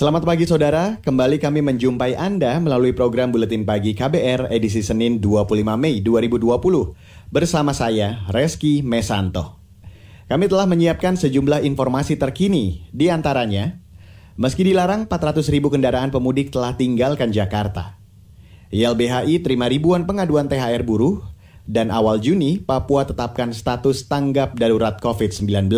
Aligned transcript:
Selamat 0.00 0.24
pagi 0.24 0.48
saudara, 0.48 0.96
kembali 1.04 1.36
kami 1.36 1.60
menjumpai 1.60 2.16
Anda 2.16 2.56
melalui 2.56 2.96
program 2.96 3.36
Buletin 3.36 3.68
Pagi 3.68 3.92
KBR 3.92 4.48
edisi 4.48 4.80
Senin 4.80 5.20
25 5.20 5.60
Mei 5.76 6.00
2020 6.00 6.40
bersama 7.28 7.76
saya 7.76 8.24
Reski 8.32 8.80
Mesanto. 8.80 9.60
Kami 10.24 10.48
telah 10.48 10.64
menyiapkan 10.64 11.20
sejumlah 11.20 11.68
informasi 11.68 12.16
terkini, 12.16 12.88
di 12.96 13.12
antaranya 13.12 13.76
meski 14.40 14.64
dilarang 14.64 15.04
400 15.04 15.44
ribu 15.52 15.68
kendaraan 15.68 16.08
pemudik 16.08 16.48
telah 16.48 16.72
tinggalkan 16.80 17.28
Jakarta. 17.28 18.00
YLBHI 18.72 19.44
terima 19.44 19.68
ribuan 19.68 20.08
pengaduan 20.08 20.48
THR 20.48 20.80
buruh 20.80 21.20
dan 21.68 21.92
awal 21.92 22.24
Juni 22.24 22.56
Papua 22.56 23.04
tetapkan 23.04 23.52
status 23.52 24.08
tanggap 24.08 24.56
darurat 24.56 24.96
COVID-19. 24.96 25.68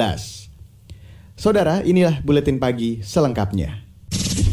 Saudara, 1.35 1.83
inilah 1.83 2.23
Buletin 2.23 2.63
Pagi 2.63 3.03
selengkapnya 3.03 3.82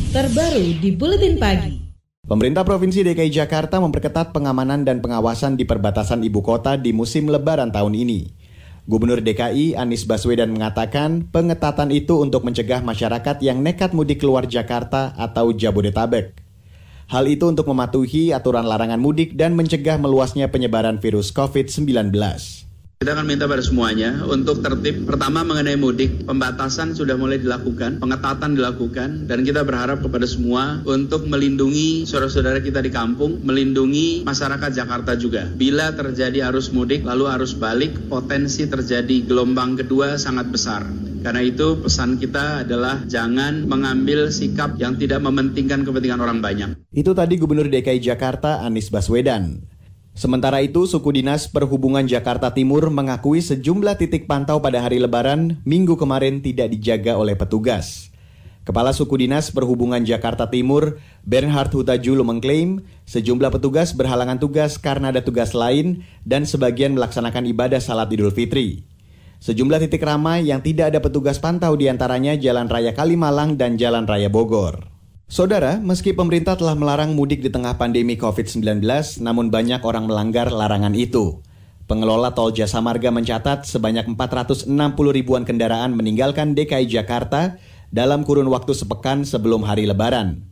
terbaru 0.09 0.73
di 0.81 0.89
Buletin 0.89 1.37
Pagi. 1.37 1.77
Pemerintah 2.25 2.65
Provinsi 2.65 3.05
DKI 3.05 3.29
Jakarta 3.29 3.77
memperketat 3.77 4.33
pengamanan 4.33 4.81
dan 4.81 5.05
pengawasan 5.05 5.53
di 5.53 5.69
perbatasan 5.69 6.25
ibu 6.25 6.41
kota 6.41 6.81
di 6.81 6.89
musim 6.89 7.29
lebaran 7.29 7.69
tahun 7.69 7.93
ini. 7.93 8.25
Gubernur 8.89 9.21
DKI 9.21 9.77
Anies 9.77 10.09
Baswedan 10.09 10.49
mengatakan 10.49 11.29
pengetatan 11.29 11.93
itu 11.93 12.25
untuk 12.25 12.41
mencegah 12.41 12.81
masyarakat 12.81 13.37
yang 13.45 13.61
nekat 13.61 13.93
mudik 13.93 14.25
keluar 14.25 14.49
Jakarta 14.49 15.13
atau 15.13 15.53
Jabodetabek. 15.53 16.41
Hal 17.13 17.29
itu 17.29 17.45
untuk 17.45 17.69
mematuhi 17.69 18.33
aturan 18.33 18.65
larangan 18.65 18.97
mudik 18.97 19.37
dan 19.37 19.53
mencegah 19.53 20.01
meluasnya 20.01 20.49
penyebaran 20.49 20.97
virus 20.97 21.29
COVID-19. 21.37 22.09
Kita 22.99 23.15
akan 23.15 23.31
minta 23.31 23.47
pada 23.47 23.63
semuanya 23.63 24.27
untuk 24.27 24.59
tertib. 24.59 25.07
Pertama 25.07 25.47
mengenai 25.47 25.79
mudik, 25.79 26.27
pembatasan 26.27 26.91
sudah 26.91 27.15
mulai 27.15 27.39
dilakukan, 27.39 27.95
pengetatan 28.03 28.59
dilakukan, 28.59 29.23
dan 29.23 29.47
kita 29.47 29.63
berharap 29.63 30.03
kepada 30.03 30.27
semua 30.27 30.83
untuk 30.83 31.23
melindungi 31.23 32.03
saudara-saudara 32.03 32.59
kita 32.59 32.83
di 32.83 32.91
kampung, 32.91 33.39
melindungi 33.39 34.27
masyarakat 34.27 34.75
Jakarta 34.75 35.15
juga. 35.15 35.47
Bila 35.47 35.95
terjadi 35.95 36.51
arus 36.51 36.75
mudik, 36.75 37.07
lalu 37.07 37.31
arus 37.39 37.55
balik, 37.55 37.95
potensi 38.11 38.67
terjadi 38.67 39.23
gelombang 39.23 39.79
kedua 39.79 40.19
sangat 40.19 40.51
besar. 40.51 40.83
Karena 41.23 41.39
itu 41.39 41.79
pesan 41.79 42.19
kita 42.19 42.67
adalah 42.67 43.07
jangan 43.07 43.63
mengambil 43.63 44.27
sikap 44.27 44.75
yang 44.75 44.99
tidak 44.99 45.23
mementingkan 45.23 45.87
kepentingan 45.87 46.19
orang 46.19 46.43
banyak. 46.43 46.75
Itu 46.91 47.15
tadi 47.15 47.39
Gubernur 47.39 47.71
DKI 47.71 48.03
Jakarta 48.03 48.59
Anies 48.59 48.91
Baswedan. 48.91 49.78
Sementara 50.19 50.59
itu, 50.59 50.83
suku 50.83 51.15
dinas 51.15 51.47
perhubungan 51.47 52.03
Jakarta 52.03 52.51
Timur 52.51 52.91
mengakui 52.91 53.39
sejumlah 53.39 53.95
titik 53.95 54.27
pantau 54.27 54.59
pada 54.59 54.83
hari 54.83 54.99
Lebaran 54.99 55.63
minggu 55.63 55.95
kemarin 55.95 56.43
tidak 56.43 56.75
dijaga 56.75 57.15
oleh 57.15 57.39
petugas. 57.39 58.11
Kepala 58.67 58.91
Suku 58.91 59.15
Dinas 59.15 59.47
Perhubungan 59.47 60.03
Jakarta 60.03 60.51
Timur, 60.51 60.99
Bernhard 61.23 61.71
Hutajulo 61.71 62.27
mengklaim 62.27 62.83
sejumlah 63.07 63.47
petugas 63.47 63.95
berhalangan 63.95 64.43
tugas 64.43 64.75
karena 64.75 65.15
ada 65.15 65.23
tugas 65.23 65.55
lain 65.55 66.03
dan 66.27 66.43
sebagian 66.43 66.99
melaksanakan 66.99 67.47
ibadah 67.55 67.79
salat 67.79 68.11
Idul 68.11 68.35
Fitri. 68.35 68.83
Sejumlah 69.39 69.87
titik 69.87 70.03
ramai 70.03 70.43
yang 70.51 70.59
tidak 70.59 70.91
ada 70.91 70.99
petugas 70.99 71.39
pantau 71.39 71.79
di 71.79 71.87
antaranya 71.87 72.35
Jalan 72.35 72.67
Raya 72.67 72.91
Kalimalang 72.91 73.55
dan 73.55 73.79
Jalan 73.79 74.03
Raya 74.03 74.27
Bogor. 74.27 74.98
Saudara, 75.29 75.77
meski 75.77 76.09
pemerintah 76.09 76.57
telah 76.57 76.73
melarang 76.73 77.13
mudik 77.13 77.45
di 77.45 77.53
tengah 77.53 77.77
pandemi 77.77 78.17
COVID-19, 78.17 78.81
namun 79.21 79.53
banyak 79.53 79.77
orang 79.85 80.09
melanggar 80.09 80.49
larangan 80.49 80.97
itu. 80.97 81.45
Pengelola 81.85 82.33
Tol 82.33 82.49
Jasa 82.49 82.81
Marga 82.81 83.13
mencatat 83.13 83.61
sebanyak 83.69 84.09
460 84.09 84.73
ribuan 85.13 85.45
kendaraan 85.45 85.93
meninggalkan 85.93 86.57
DKI 86.57 86.89
Jakarta 86.89 87.61
dalam 87.93 88.25
kurun 88.25 88.49
waktu 88.49 88.73
sepekan 88.73 89.21
sebelum 89.21 89.61
hari 89.69 89.85
Lebaran. 89.85 90.49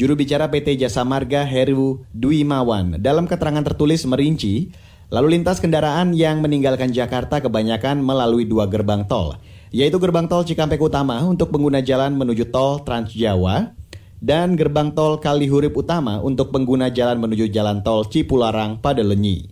Juru 0.00 0.16
bicara 0.16 0.48
PT 0.48 0.80
Jasa 0.80 1.04
Marga 1.04 1.44
Heru 1.44 2.00
Dwi 2.16 2.48
Mawan 2.48 2.96
dalam 2.96 3.28
keterangan 3.28 3.60
tertulis 3.60 4.08
merinci, 4.08 4.72
lalu 5.12 5.36
lintas 5.36 5.60
kendaraan 5.60 6.16
yang 6.16 6.40
meninggalkan 6.40 6.96
Jakarta 6.96 7.44
kebanyakan 7.44 8.00
melalui 8.00 8.48
dua 8.48 8.64
gerbang 8.72 9.04
tol, 9.04 9.36
yaitu 9.68 10.00
gerbang 10.00 10.24
tol 10.32 10.48
Cikampek 10.48 10.80
Utama 10.80 11.20
untuk 11.28 11.52
pengguna 11.52 11.84
jalan 11.84 12.16
menuju 12.16 12.48
tol 12.48 12.80
Trans 12.88 13.12
Jawa 13.12 13.81
dan 14.22 14.54
gerbang 14.54 14.94
tol 14.94 15.18
Kalihurip 15.18 15.74
Utama 15.74 16.22
untuk 16.22 16.54
pengguna 16.54 16.94
jalan 16.94 17.18
menuju 17.18 17.50
jalan 17.50 17.82
tol 17.82 18.06
Cipularang 18.06 18.78
pada 18.78 19.02
Lenyi. 19.02 19.50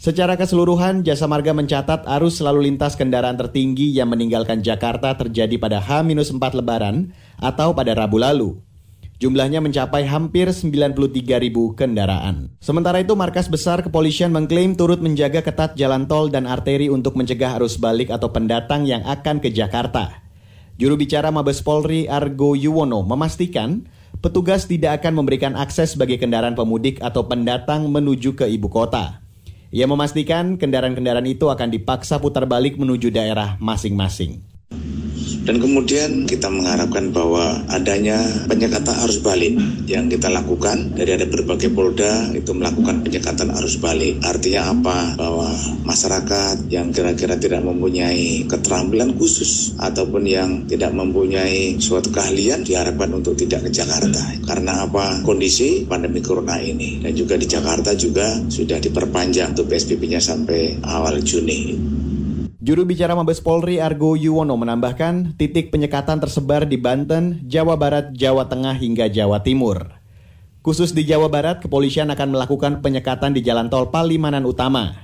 Secara 0.00 0.34
keseluruhan, 0.34 1.06
Jasa 1.06 1.28
Marga 1.30 1.54
mencatat 1.54 2.08
arus 2.18 2.42
lalu 2.42 2.72
lintas 2.72 2.98
kendaraan 2.98 3.38
tertinggi 3.38 3.94
yang 3.94 4.10
meninggalkan 4.10 4.64
Jakarta 4.64 5.14
terjadi 5.14 5.54
pada 5.60 5.78
H-4 5.78 6.42
Lebaran 6.56 7.14
atau 7.38 7.76
pada 7.76 7.94
Rabu 7.94 8.18
lalu. 8.18 8.58
Jumlahnya 9.22 9.62
mencapai 9.62 10.04
hampir 10.10 10.50
93 10.50 11.38
ribu 11.38 11.72
kendaraan. 11.78 12.50
Sementara 12.58 12.98
itu, 12.98 13.14
markas 13.14 13.46
besar 13.46 13.80
kepolisian 13.80 14.34
mengklaim 14.34 14.74
turut 14.74 14.98
menjaga 14.98 15.38
ketat 15.38 15.78
jalan 15.78 16.10
tol 16.10 16.26
dan 16.26 16.50
arteri 16.50 16.90
untuk 16.90 17.14
mencegah 17.14 17.56
arus 17.62 17.78
balik 17.78 18.10
atau 18.10 18.34
pendatang 18.34 18.84
yang 18.84 19.06
akan 19.06 19.38
ke 19.38 19.54
Jakarta. 19.54 20.23
Juru 20.74 20.98
bicara 20.98 21.30
Mabes 21.30 21.62
Polri 21.62 22.10
Argo 22.10 22.58
Yuwono 22.58 23.06
memastikan 23.06 23.86
petugas 24.18 24.66
tidak 24.66 24.98
akan 24.98 25.22
memberikan 25.22 25.54
akses 25.54 25.94
bagi 25.94 26.18
kendaraan 26.18 26.58
pemudik 26.58 26.98
atau 26.98 27.30
pendatang 27.30 27.86
menuju 27.86 28.34
ke 28.34 28.50
ibu 28.50 28.66
kota. 28.66 29.22
Ia 29.70 29.86
memastikan 29.86 30.58
kendaraan-kendaraan 30.58 31.30
itu 31.30 31.46
akan 31.46 31.70
dipaksa 31.70 32.18
putar 32.18 32.50
balik 32.50 32.74
menuju 32.74 33.14
daerah 33.14 33.54
masing-masing. 33.62 34.53
Dan 35.44 35.60
kemudian 35.60 36.24
kita 36.24 36.48
mengharapkan 36.48 37.12
bahwa 37.12 37.60
adanya 37.68 38.16
penyekatan 38.48 38.96
arus 39.04 39.20
balik 39.20 39.52
yang 39.84 40.08
kita 40.08 40.32
lakukan 40.32 40.96
dari 40.96 41.20
ada 41.20 41.28
berbagai 41.28 41.68
polda 41.68 42.32
itu 42.32 42.56
melakukan 42.56 43.04
penyekatan 43.04 43.52
arus 43.60 43.76
balik. 43.76 44.16
Artinya 44.24 44.72
apa? 44.72 45.20
Bahwa 45.20 45.52
masyarakat 45.84 46.72
yang 46.72 46.88
kira-kira 46.96 47.36
tidak 47.36 47.60
mempunyai 47.60 48.48
keterampilan 48.48 49.12
khusus 49.20 49.76
ataupun 49.76 50.24
yang 50.24 50.64
tidak 50.64 50.96
mempunyai 50.96 51.76
suatu 51.76 52.08
keahlian 52.08 52.64
diharapkan 52.64 53.12
untuk 53.12 53.36
tidak 53.36 53.68
ke 53.68 53.70
Jakarta. 53.84 54.24
Karena 54.48 54.88
apa? 54.88 55.20
Kondisi 55.20 55.84
pandemi 55.84 56.24
corona 56.24 56.56
ini 56.56 57.04
dan 57.04 57.12
juga 57.12 57.36
di 57.36 57.44
Jakarta 57.44 57.92
juga 57.92 58.40
sudah 58.48 58.80
diperpanjang 58.80 59.52
untuk 59.52 59.68
PSBB-nya 59.68 60.24
sampai 60.24 60.80
awal 60.88 61.20
Juni. 61.20 61.76
Juru 62.64 62.88
bicara 62.88 63.12
Mabes 63.12 63.44
Polri 63.44 63.76
Argo 63.76 64.16
Yuwono 64.16 64.56
menambahkan 64.56 65.36
titik 65.36 65.68
penyekatan 65.68 66.16
tersebar 66.16 66.64
di 66.64 66.80
Banten, 66.80 67.44
Jawa 67.44 67.76
Barat, 67.76 68.16
Jawa 68.16 68.48
Tengah 68.48 68.72
hingga 68.80 69.04
Jawa 69.12 69.44
Timur. 69.44 69.92
Khusus 70.64 70.96
di 70.96 71.04
Jawa 71.04 71.28
Barat, 71.28 71.60
kepolisian 71.60 72.08
akan 72.08 72.32
melakukan 72.32 72.80
penyekatan 72.80 73.36
di 73.36 73.44
jalan 73.44 73.68
tol 73.68 73.92
Palimanan 73.92 74.48
Utama. 74.48 74.96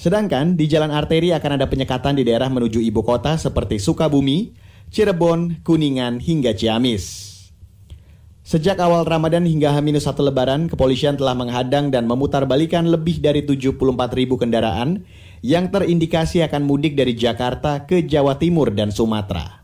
Sedangkan 0.00 0.56
di 0.56 0.64
jalan 0.64 0.88
arteri 0.96 1.36
akan 1.36 1.60
ada 1.60 1.68
penyekatan 1.68 2.16
di 2.16 2.24
daerah 2.24 2.48
menuju 2.48 2.80
ibu 2.80 3.04
kota 3.04 3.36
seperti 3.36 3.76
Sukabumi, 3.76 4.56
Cirebon, 4.88 5.60
Kuningan, 5.60 6.24
hingga 6.24 6.56
Ciamis. 6.56 7.36
Sejak 8.48 8.80
awal 8.80 9.04
Ramadan 9.04 9.44
hingga 9.44 9.76
H-1 9.76 10.08
Lebaran, 10.24 10.72
kepolisian 10.72 11.20
telah 11.20 11.36
menghadang 11.36 11.92
dan 11.92 12.08
memutarbalikan 12.08 12.88
lebih 12.88 13.20
dari 13.20 13.44
74 13.44 13.76
ribu 14.16 14.40
kendaraan 14.40 15.04
yang 15.44 15.68
terindikasi 15.68 16.40
akan 16.40 16.64
mudik 16.64 16.96
dari 16.96 17.12
Jakarta 17.12 17.84
ke 17.84 18.00
Jawa 18.00 18.40
Timur 18.40 18.72
dan 18.72 18.88
Sumatera. 18.88 19.60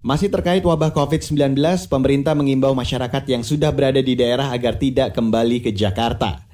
Masih 0.00 0.32
terkait 0.32 0.64
wabah 0.64 0.96
COVID-19, 0.96 1.60
pemerintah 1.92 2.32
mengimbau 2.32 2.72
masyarakat 2.72 3.20
yang 3.28 3.44
sudah 3.44 3.68
berada 3.68 4.00
di 4.00 4.16
daerah 4.16 4.48
agar 4.48 4.80
tidak 4.80 5.12
kembali 5.12 5.60
ke 5.60 5.76
Jakarta. 5.76 6.48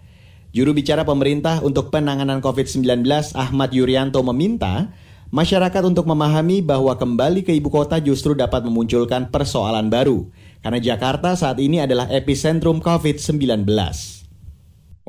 Juru 0.50 0.74
bicara 0.74 1.06
pemerintah 1.06 1.62
untuk 1.62 1.94
penanganan 1.94 2.42
COVID-19 2.42 3.06
Ahmad 3.38 3.70
Yuryanto 3.70 4.18
meminta 4.26 4.90
masyarakat 5.30 5.86
untuk 5.86 6.10
memahami 6.10 6.58
bahwa 6.58 6.90
kembali 6.98 7.46
ke 7.46 7.54
ibu 7.54 7.70
kota 7.70 8.02
justru 8.02 8.34
dapat 8.34 8.66
memunculkan 8.66 9.30
persoalan 9.30 9.86
baru, 9.86 10.26
karena 10.58 10.82
Jakarta 10.82 11.38
saat 11.38 11.62
ini 11.62 11.78
adalah 11.78 12.10
epicentrum 12.10 12.82
COVID-19. 12.82 13.62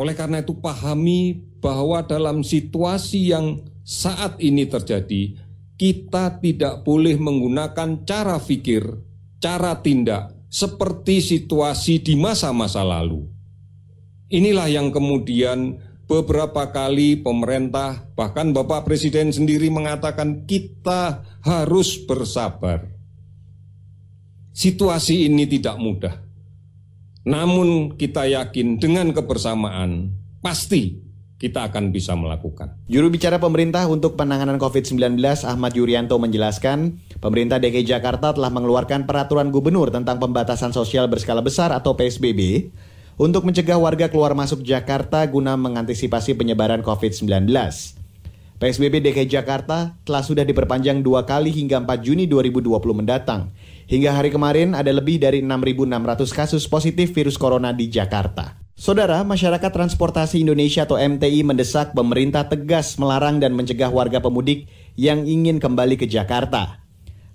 Oleh 0.02 0.18
karena 0.18 0.42
itu 0.42 0.58
pahami 0.58 1.38
bahwa 1.62 2.02
dalam 2.02 2.42
situasi 2.42 3.30
yang 3.30 3.62
saat 3.86 4.42
ini 4.42 4.66
terjadi, 4.66 5.38
kita 5.78 6.42
tidak 6.42 6.82
boleh 6.82 7.22
menggunakan 7.22 8.02
cara 8.02 8.42
pikir, 8.42 8.82
cara 9.38 9.78
tindak 9.78 10.34
seperti 10.50 11.22
situasi 11.22 12.02
di 12.02 12.18
masa-masa 12.18 12.82
lalu. 12.82 13.30
Inilah 14.34 14.74
yang 14.74 14.90
kemudian 14.90 15.78
beberapa 16.10 16.74
kali 16.74 17.22
pemerintah, 17.22 18.10
bahkan 18.18 18.58
Bapak 18.58 18.90
Presiden 18.90 19.30
sendiri 19.30 19.70
mengatakan 19.70 20.50
kita 20.50 21.22
harus 21.46 22.02
bersabar. 22.10 22.90
Situasi 24.50 25.30
ini 25.30 25.46
tidak 25.46 25.78
mudah. 25.78 26.31
Namun 27.22 27.98
kita 28.02 28.26
yakin 28.26 28.82
dengan 28.82 29.14
kebersamaan 29.14 30.10
pasti 30.42 30.98
kita 31.42 31.70
akan 31.70 31.90
bisa 31.90 32.14
melakukan. 32.14 32.78
Juru 32.86 33.10
bicara 33.10 33.42
pemerintah 33.42 33.90
untuk 33.90 34.14
penanganan 34.14 34.62
COVID-19 34.62 35.18
Ahmad 35.42 35.74
Yuryanto 35.74 36.22
menjelaskan, 36.22 37.02
pemerintah 37.18 37.58
DKI 37.58 37.98
Jakarta 37.98 38.30
telah 38.30 38.54
mengeluarkan 38.54 39.10
peraturan 39.10 39.50
gubernur 39.50 39.90
tentang 39.90 40.22
pembatasan 40.22 40.70
sosial 40.70 41.10
berskala 41.10 41.42
besar 41.42 41.74
atau 41.74 41.98
PSBB 41.98 42.70
untuk 43.18 43.42
mencegah 43.46 43.82
warga 43.82 44.10
keluar 44.10 44.38
masuk 44.38 44.62
Jakarta 44.62 45.26
guna 45.26 45.58
mengantisipasi 45.58 46.38
penyebaran 46.38 46.86
COVID-19. 46.86 47.50
PSBB 48.62 49.02
DKI 49.02 49.26
Jakarta 49.26 49.98
telah 50.06 50.22
sudah 50.22 50.46
diperpanjang 50.46 51.02
dua 51.02 51.26
kali 51.26 51.50
hingga 51.50 51.82
4 51.82 52.06
Juni 52.06 52.30
2020 52.30 52.70
mendatang. 52.94 53.50
Hingga 53.92 54.16
hari 54.16 54.32
kemarin 54.32 54.72
ada 54.72 54.88
lebih 54.88 55.20
dari 55.20 55.44
6.600 55.44 56.24
kasus 56.32 56.64
positif 56.64 57.12
virus 57.12 57.36
corona 57.36 57.76
di 57.76 57.92
Jakarta. 57.92 58.56
Saudara, 58.72 59.20
Masyarakat 59.28 59.68
Transportasi 59.68 60.40
Indonesia 60.40 60.88
atau 60.88 60.96
MTI 60.96 61.44
mendesak 61.44 61.92
pemerintah 61.92 62.48
tegas 62.48 62.96
melarang 62.96 63.44
dan 63.44 63.52
mencegah 63.52 63.92
warga 63.92 64.24
pemudik 64.24 64.72
yang 64.96 65.28
ingin 65.28 65.60
kembali 65.60 66.00
ke 66.00 66.08
Jakarta. 66.08 66.80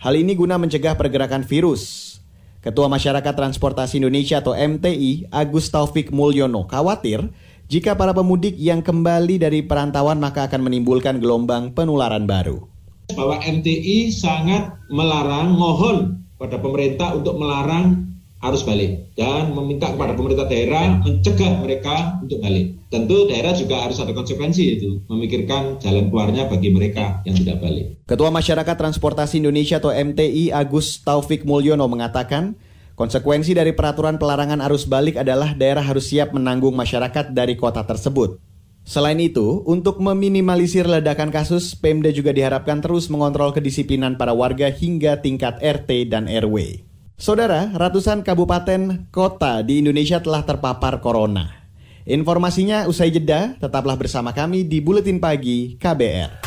Hal 0.00 0.16
ini 0.16 0.32
guna 0.32 0.56
mencegah 0.56 0.96
pergerakan 0.96 1.44
virus. 1.44 2.16
Ketua 2.64 2.88
Masyarakat 2.88 3.36
Transportasi 3.36 4.00
Indonesia 4.00 4.40
atau 4.40 4.56
MTI, 4.56 5.28
Agus 5.28 5.68
Taufik 5.68 6.08
Mulyono, 6.08 6.64
khawatir 6.64 7.36
jika 7.68 8.00
para 8.00 8.16
pemudik 8.16 8.56
yang 8.56 8.80
kembali 8.80 9.44
dari 9.44 9.60
perantauan 9.60 10.16
maka 10.16 10.48
akan 10.48 10.72
menimbulkan 10.72 11.20
gelombang 11.20 11.76
penularan 11.76 12.24
baru. 12.24 12.64
Bahwa 13.12 13.44
MTI 13.44 14.08
sangat 14.08 14.72
melarang, 14.88 15.52
mohon 15.52 16.25
pada 16.36 16.60
pemerintah 16.60 17.16
untuk 17.16 17.40
melarang 17.40 18.06
harus 18.36 18.60
balik 18.62 19.16
dan 19.16 19.56
meminta 19.56 19.88
kepada 19.88 20.12
pemerintah 20.12 20.44
daerah 20.44 21.00
mencegah 21.00 21.52
mereka 21.64 22.20
untuk 22.20 22.38
balik. 22.44 22.76
Tentu 22.86 23.26
daerah 23.26 23.56
juga 23.56 23.82
harus 23.82 23.98
ada 23.98 24.12
konsekuensi 24.14 24.62
itu, 24.78 25.02
memikirkan 25.10 25.82
jalan 25.82 26.06
keluarnya 26.12 26.46
bagi 26.46 26.70
mereka 26.70 27.24
yang 27.26 27.34
tidak 27.34 27.58
balik. 27.58 27.98
Ketua 28.06 28.30
Masyarakat 28.30 28.76
Transportasi 28.78 29.42
Indonesia 29.42 29.82
atau 29.82 29.90
MTI 29.90 30.54
Agus 30.54 31.02
Taufik 31.02 31.42
Mulyono 31.42 31.88
mengatakan, 31.90 32.54
konsekuensi 32.94 33.58
dari 33.58 33.74
peraturan 33.74 34.20
pelarangan 34.20 34.62
arus 34.70 34.86
balik 34.86 35.18
adalah 35.18 35.56
daerah 35.56 35.82
harus 35.82 36.12
siap 36.12 36.30
menanggung 36.30 36.76
masyarakat 36.78 37.34
dari 37.34 37.58
kota 37.58 37.82
tersebut. 37.82 38.38
Selain 38.86 39.18
itu, 39.18 39.66
untuk 39.66 39.98
meminimalisir 39.98 40.86
ledakan 40.86 41.34
kasus, 41.34 41.74
Pemda 41.74 42.14
juga 42.14 42.30
diharapkan 42.30 42.78
terus 42.78 43.10
mengontrol 43.10 43.50
kedisiplinan 43.50 44.14
para 44.14 44.30
warga 44.30 44.70
hingga 44.70 45.18
tingkat 45.18 45.58
RT 45.58 46.14
dan 46.14 46.30
RW. 46.30 46.86
Saudara, 47.18 47.74
ratusan 47.74 48.22
kabupaten 48.22 49.10
kota 49.10 49.66
di 49.66 49.82
Indonesia 49.82 50.22
telah 50.22 50.46
terpapar 50.46 51.02
corona. 51.02 51.66
Informasinya 52.06 52.86
usai 52.86 53.10
jeda, 53.10 53.58
tetaplah 53.58 53.98
bersama 53.98 54.30
kami 54.30 54.62
di 54.62 54.78
Buletin 54.78 55.18
Pagi 55.18 55.74
KBR. 55.82 56.46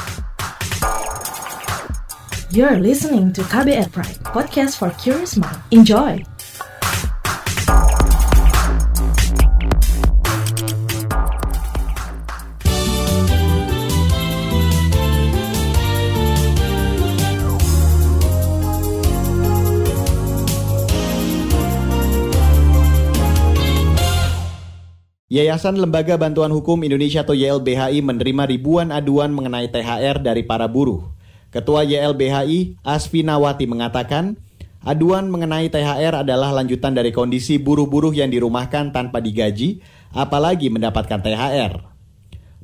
You're 2.56 2.80
listening 2.80 3.36
to 3.36 3.44
KBR 3.52 3.92
Pride, 3.92 4.24
podcast 4.32 4.80
for 4.80 4.96
curious 4.96 5.36
mind. 5.36 5.60
Enjoy! 5.76 6.24
Yayasan 25.30 25.78
Lembaga 25.78 26.18
Bantuan 26.18 26.50
Hukum 26.50 26.82
Indonesia 26.82 27.22
atau 27.22 27.38
YLBHI 27.38 28.02
menerima 28.02 28.50
ribuan 28.50 28.90
aduan 28.90 29.30
mengenai 29.30 29.70
THR 29.70 30.26
dari 30.26 30.42
para 30.42 30.66
buruh. 30.66 31.06
Ketua 31.54 31.86
YLBHI, 31.86 32.82
Asfi 32.82 33.22
Nawati 33.22 33.70
mengatakan, 33.70 34.42
aduan 34.82 35.30
mengenai 35.30 35.70
THR 35.70 36.26
adalah 36.26 36.50
lanjutan 36.50 36.98
dari 36.98 37.14
kondisi 37.14 37.62
buruh-buruh 37.62 38.10
yang 38.10 38.34
dirumahkan 38.34 38.90
tanpa 38.90 39.22
digaji, 39.22 39.86
apalagi 40.18 40.74
mendapatkan 40.74 41.22
THR. 41.22 41.78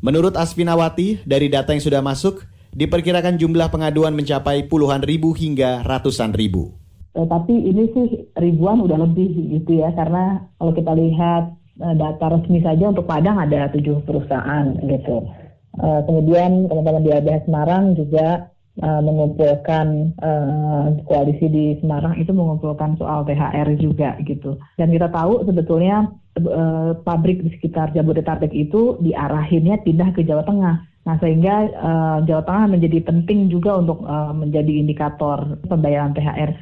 Menurut 0.02 0.34
Asfi 0.34 0.66
Nawati, 0.66 1.22
dari 1.22 1.54
data 1.54 1.70
yang 1.70 1.86
sudah 1.86 2.02
masuk, 2.02 2.50
diperkirakan 2.74 3.38
jumlah 3.38 3.70
pengaduan 3.70 4.18
mencapai 4.18 4.66
puluhan 4.66 5.06
ribu 5.06 5.38
hingga 5.38 5.86
ratusan 5.86 6.34
ribu. 6.34 6.74
Eh, 7.14 7.30
tapi 7.30 7.62
ini 7.62 7.94
sih 7.94 8.26
ribuan 8.34 8.82
udah 8.82 9.06
lebih 9.06 9.54
gitu 9.54 9.86
ya, 9.86 9.94
karena 9.94 10.50
kalau 10.58 10.74
kita 10.74 10.98
lihat 10.98 11.62
data 11.76 12.26
resmi 12.32 12.64
saja 12.64 12.88
untuk 12.88 13.04
Padang 13.04 13.36
ada 13.36 13.68
tujuh 13.76 14.04
perusahaan 14.08 14.76
gitu. 14.88 15.28
Uh, 15.76 16.00
kemudian 16.08 16.72
teman-teman 16.72 17.04
di 17.04 17.12
ABH 17.12 17.52
Semarang 17.52 18.00
juga 18.00 18.48
uh, 18.80 19.02
mengumpulkan 19.04 20.16
uh, 20.24 20.96
koalisi 21.04 21.48
di 21.52 21.66
Semarang 21.84 22.16
itu 22.16 22.32
mengumpulkan 22.32 22.96
soal 22.96 23.28
THR 23.28 23.76
juga 23.80 24.16
gitu. 24.24 24.56
Dan 24.80 24.96
kita 24.96 25.12
tahu 25.12 25.44
sebetulnya 25.44 26.12
uh, 26.40 26.96
pabrik 27.04 27.44
di 27.44 27.52
sekitar 27.60 27.92
Jabodetabek 27.92 28.56
itu 28.56 28.96
diarahinnya 29.04 29.84
pindah 29.84 30.16
ke 30.16 30.24
Jawa 30.24 30.48
Tengah. 30.48 30.76
Nah 31.06 31.16
sehingga 31.20 31.56
uh, 31.76 32.18
Jawa 32.24 32.44
Tengah 32.48 32.66
menjadi 32.72 33.00
penting 33.04 33.52
juga 33.52 33.76
untuk 33.76 34.04
uh, 34.08 34.32
menjadi 34.32 34.80
indikator 34.80 35.60
pembayaran 35.68 36.16
THR. 36.16 36.56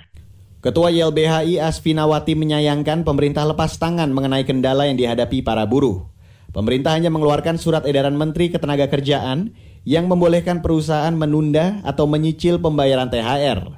Ketua 0.63 0.95
YLBHI 0.95 1.59
Asfinawati 1.59 2.39
menyayangkan 2.39 3.03
pemerintah 3.03 3.43
lepas 3.43 3.75
tangan 3.75 4.07
mengenai 4.15 4.47
kendala 4.47 4.87
yang 4.87 4.95
dihadapi 4.95 5.43
para 5.43 5.67
buruh. 5.67 6.07
Pemerintah 6.55 6.95
hanya 6.95 7.11
mengeluarkan 7.11 7.59
surat 7.59 7.83
edaran 7.83 8.15
Menteri 8.15 8.47
Ketenagakerjaan 8.47 9.51
yang 9.83 10.07
membolehkan 10.07 10.63
perusahaan 10.63 11.11
menunda 11.11 11.83
atau 11.83 12.07
menyicil 12.07 12.63
pembayaran 12.63 13.11
THR. 13.11 13.75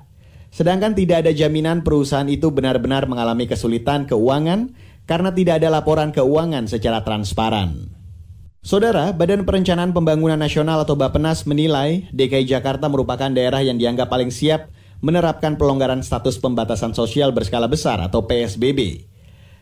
Sedangkan 0.54 0.94
tidak 0.94 1.26
ada 1.26 1.34
jaminan 1.34 1.82
perusahaan 1.82 2.30
itu 2.30 2.54
benar-benar 2.54 3.10
mengalami 3.10 3.50
kesulitan 3.50 4.06
keuangan 4.06 4.78
karena 5.10 5.34
tidak 5.34 5.66
ada 5.66 5.74
laporan 5.74 6.14
keuangan 6.14 6.70
secara 6.70 7.02
transparan. 7.02 7.90
Saudara, 8.62 9.10
Badan 9.10 9.42
Perencanaan 9.42 9.90
Pembangunan 9.90 10.38
Nasional 10.38 10.86
atau 10.86 10.94
Bapenas 10.94 11.50
menilai 11.50 12.06
DKI 12.14 12.46
Jakarta 12.46 12.86
merupakan 12.94 13.34
daerah 13.34 13.66
yang 13.66 13.82
dianggap 13.82 14.06
paling 14.06 14.30
siap 14.30 14.70
menerapkan 15.06 15.54
pelonggaran 15.54 16.02
status 16.02 16.42
pembatasan 16.42 16.98
sosial 16.98 17.30
berskala 17.30 17.70
besar 17.70 18.02
atau 18.02 18.26
PSBB. 18.26 19.06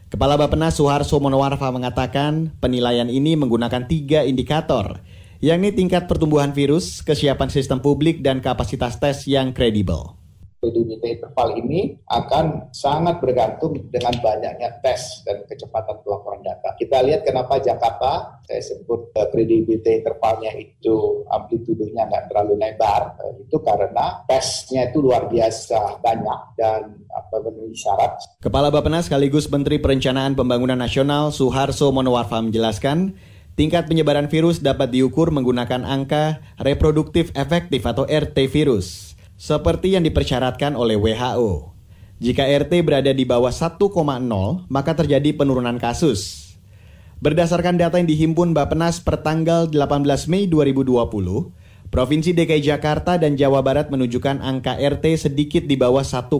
Kepala 0.07 0.39
Bappenas 0.39 0.79
Suharso 0.79 1.19
Monowarfa 1.19 1.67
mengatakan 1.67 2.55
penilaian 2.63 3.11
ini 3.11 3.35
menggunakan 3.35 3.83
tiga 3.83 4.23
indikator, 4.23 5.03
yakni 5.43 5.75
tingkat 5.75 6.07
pertumbuhan 6.07 6.55
virus, 6.55 7.03
kesiapan 7.03 7.51
sistem 7.51 7.83
publik, 7.83 8.23
dan 8.23 8.39
kapasitas 8.39 9.03
tes 9.03 9.27
yang 9.27 9.51
kredibel. 9.51 10.15
PDBT 10.63 11.19
interval 11.19 11.59
ini 11.59 11.99
akan 12.07 12.71
sangat 12.71 13.19
bergantung 13.19 13.75
dengan 13.91 14.15
banyaknya 14.23 14.79
tes 14.79 15.19
dan 15.27 15.43
kecepatan 15.43 15.99
pelaporan 16.07 16.39
data. 16.39 16.71
Kita 16.79 17.03
lihat 17.03 17.27
kenapa 17.27 17.59
Jakarta, 17.59 18.39
saya 18.47 18.63
sebut 18.63 19.11
uh, 19.19 19.27
kredibility 19.27 19.99
intervalnya 19.99 20.55
itu 20.55 21.27
amplitudenya 21.27 22.07
nggak 22.07 22.31
terlalu 22.31 22.55
lebar, 22.63 23.19
uh, 23.19 23.35
itu 23.43 23.59
karena 23.59 24.23
tesnya 24.23 24.87
itu 24.87 25.03
luar 25.03 25.27
biasa 25.27 25.99
banyak 25.99 26.39
dan 26.55 27.03
apa 27.11 27.35
memenuhi 27.43 27.75
syarat. 27.75 28.15
Kepala 28.39 28.71
Bappenas 28.71 29.11
sekaligus 29.11 29.51
Menteri 29.51 29.83
Perencanaan 29.83 30.39
Pembangunan 30.39 30.79
Nasional 30.79 31.35
Suharso 31.35 31.91
Monowarfa 31.91 32.39
menjelaskan, 32.39 33.19
tingkat 33.59 33.91
penyebaran 33.91 34.31
virus 34.31 34.63
dapat 34.63 34.95
diukur 34.95 35.29
menggunakan 35.29 35.83
angka 35.83 36.39
reproduktif 36.57 37.29
efektif 37.35 37.83
atau 37.83 38.07
RT 38.07 38.49
virus 38.49 39.12
seperti 39.43 39.99
yang 39.99 40.07
dipersyaratkan 40.07 40.71
oleh 40.71 40.95
WHO. 40.95 41.75
Jika 42.23 42.47
RT 42.47 42.79
berada 42.87 43.11
di 43.11 43.27
bawah 43.27 43.51
1,0, 43.51 43.75
maka 44.71 44.91
terjadi 44.95 45.35
penurunan 45.35 45.75
kasus. 45.75 46.55
Berdasarkan 47.19 47.75
data 47.75 47.99
yang 47.99 48.07
dihimpun 48.07 48.55
Bappenas 48.55 49.03
per 49.03 49.19
tanggal 49.19 49.67
18 49.67 50.31
Mei 50.31 50.47
2020, 50.47 50.95
Provinsi 51.91 52.31
DKI 52.31 52.71
Jakarta 52.71 53.19
dan 53.19 53.35
Jawa 53.35 53.59
Barat 53.59 53.91
menunjukkan 53.91 54.39
angka 54.39 54.79
RT 54.79 55.27
sedikit 55.27 55.67
di 55.67 55.75
bawah 55.75 56.07
1,0. 56.07 56.31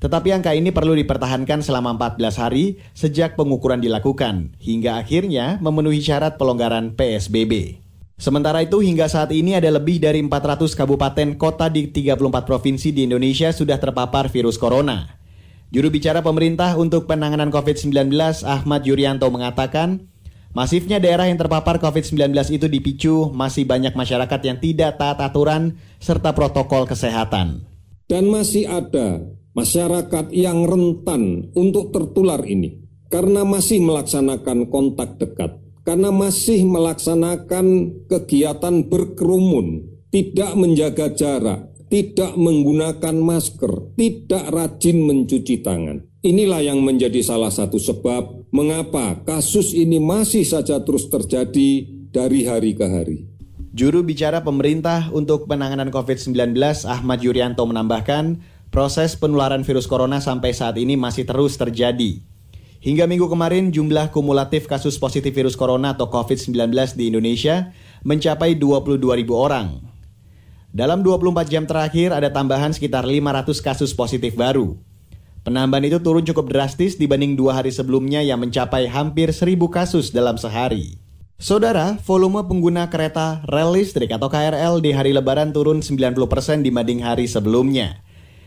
Tetapi 0.00 0.28
angka 0.32 0.56
ini 0.56 0.72
perlu 0.72 0.96
dipertahankan 0.96 1.60
selama 1.60 1.92
14 2.00 2.40
hari 2.40 2.80
sejak 2.96 3.36
pengukuran 3.36 3.84
dilakukan, 3.84 4.56
hingga 4.64 4.96
akhirnya 4.96 5.60
memenuhi 5.60 6.00
syarat 6.00 6.40
pelonggaran 6.40 6.96
PSBB. 6.96 7.84
Sementara 8.16 8.64
itu 8.64 8.80
hingga 8.80 9.12
saat 9.12 9.28
ini 9.36 9.52
ada 9.52 9.68
lebih 9.68 10.00
dari 10.00 10.24
400 10.24 10.72
kabupaten 10.72 11.36
kota 11.36 11.68
di 11.68 11.92
34 11.92 12.48
provinsi 12.48 12.88
di 12.88 13.04
Indonesia 13.04 13.52
sudah 13.52 13.76
terpapar 13.76 14.32
virus 14.32 14.56
corona. 14.56 15.20
Juru 15.68 15.92
bicara 15.92 16.24
pemerintah 16.24 16.80
untuk 16.80 17.04
penanganan 17.04 17.52
COVID-19 17.52 18.08
Ahmad 18.48 18.88
Yuryanto 18.88 19.28
mengatakan, 19.28 20.08
Masifnya 20.56 20.96
daerah 20.96 21.28
yang 21.28 21.36
terpapar 21.36 21.76
COVID-19 21.76 22.32
itu 22.56 22.64
dipicu 22.64 23.28
masih 23.28 23.68
banyak 23.68 23.92
masyarakat 23.92 24.40
yang 24.40 24.56
tidak 24.56 24.96
taat 24.96 25.20
aturan 25.20 25.76
serta 26.00 26.32
protokol 26.32 26.88
kesehatan. 26.88 27.68
Dan 28.08 28.32
masih 28.32 28.64
ada 28.64 29.20
masyarakat 29.52 30.32
yang 30.32 30.64
rentan 30.64 31.52
untuk 31.52 31.92
tertular 31.92 32.40
ini 32.48 32.80
karena 33.12 33.44
masih 33.44 33.84
melaksanakan 33.84 34.72
kontak 34.72 35.20
dekat, 35.20 35.60
karena 35.86 36.10
masih 36.10 36.66
melaksanakan 36.66 37.66
kegiatan 38.10 38.90
berkerumun, 38.90 39.86
tidak 40.10 40.58
menjaga 40.58 41.14
jarak, 41.14 41.70
tidak 41.86 42.34
menggunakan 42.34 43.14
masker, 43.14 43.94
tidak 43.94 44.50
rajin 44.50 45.06
mencuci 45.06 45.62
tangan. 45.62 46.02
Inilah 46.26 46.58
yang 46.58 46.82
menjadi 46.82 47.22
salah 47.22 47.54
satu 47.54 47.78
sebab 47.78 48.50
mengapa 48.50 49.22
kasus 49.22 49.70
ini 49.78 50.02
masih 50.02 50.42
saja 50.42 50.82
terus 50.82 51.06
terjadi 51.06 51.86
dari 52.10 52.42
hari 52.42 52.74
ke 52.74 52.82
hari. 52.82 53.18
Juru 53.70 54.02
bicara 54.02 54.42
pemerintah 54.42 55.14
untuk 55.14 55.46
penanganan 55.46 55.94
COVID-19 55.94 56.58
Ahmad 56.88 57.22
Yuryanto 57.22 57.62
menambahkan, 57.62 58.42
proses 58.74 59.14
penularan 59.14 59.62
virus 59.62 59.86
corona 59.86 60.18
sampai 60.18 60.50
saat 60.50 60.80
ini 60.82 60.98
masih 60.98 61.22
terus 61.28 61.54
terjadi. 61.54 62.18
Hingga 62.86 63.10
minggu 63.10 63.26
kemarin, 63.26 63.74
jumlah 63.74 64.14
kumulatif 64.14 64.70
kasus 64.70 64.94
positif 64.94 65.34
virus 65.34 65.58
corona 65.58 65.98
atau 65.98 66.06
COVID-19 66.06 66.70
di 66.94 67.10
Indonesia 67.10 67.74
mencapai 68.06 68.54
22 68.54 69.02
ribu 69.18 69.34
orang. 69.34 69.82
Dalam 70.70 71.02
24 71.02 71.50
jam 71.50 71.66
terakhir 71.66 72.14
ada 72.14 72.30
tambahan 72.30 72.70
sekitar 72.70 73.02
500 73.02 73.58
kasus 73.58 73.90
positif 73.90 74.38
baru. 74.38 74.78
Penambahan 75.42 75.82
itu 75.82 75.98
turun 75.98 76.22
cukup 76.22 76.46
drastis 76.46 76.94
dibanding 76.94 77.34
dua 77.34 77.58
hari 77.58 77.74
sebelumnya 77.74 78.22
yang 78.22 78.38
mencapai 78.38 78.86
hampir 78.86 79.34
1000 79.34 79.58
kasus 79.66 80.14
dalam 80.14 80.38
sehari. 80.38 81.02
Saudara, 81.42 81.98
volume 82.06 82.46
pengguna 82.46 82.86
kereta 82.86 83.42
rel 83.50 83.74
listrik 83.74 84.14
atau 84.14 84.30
KRL 84.30 84.78
di 84.78 84.94
hari 84.94 85.10
lebaran 85.10 85.50
turun 85.50 85.82
90% 85.82 86.62
dibanding 86.62 87.02
hari 87.02 87.26
sebelumnya. 87.26 88.05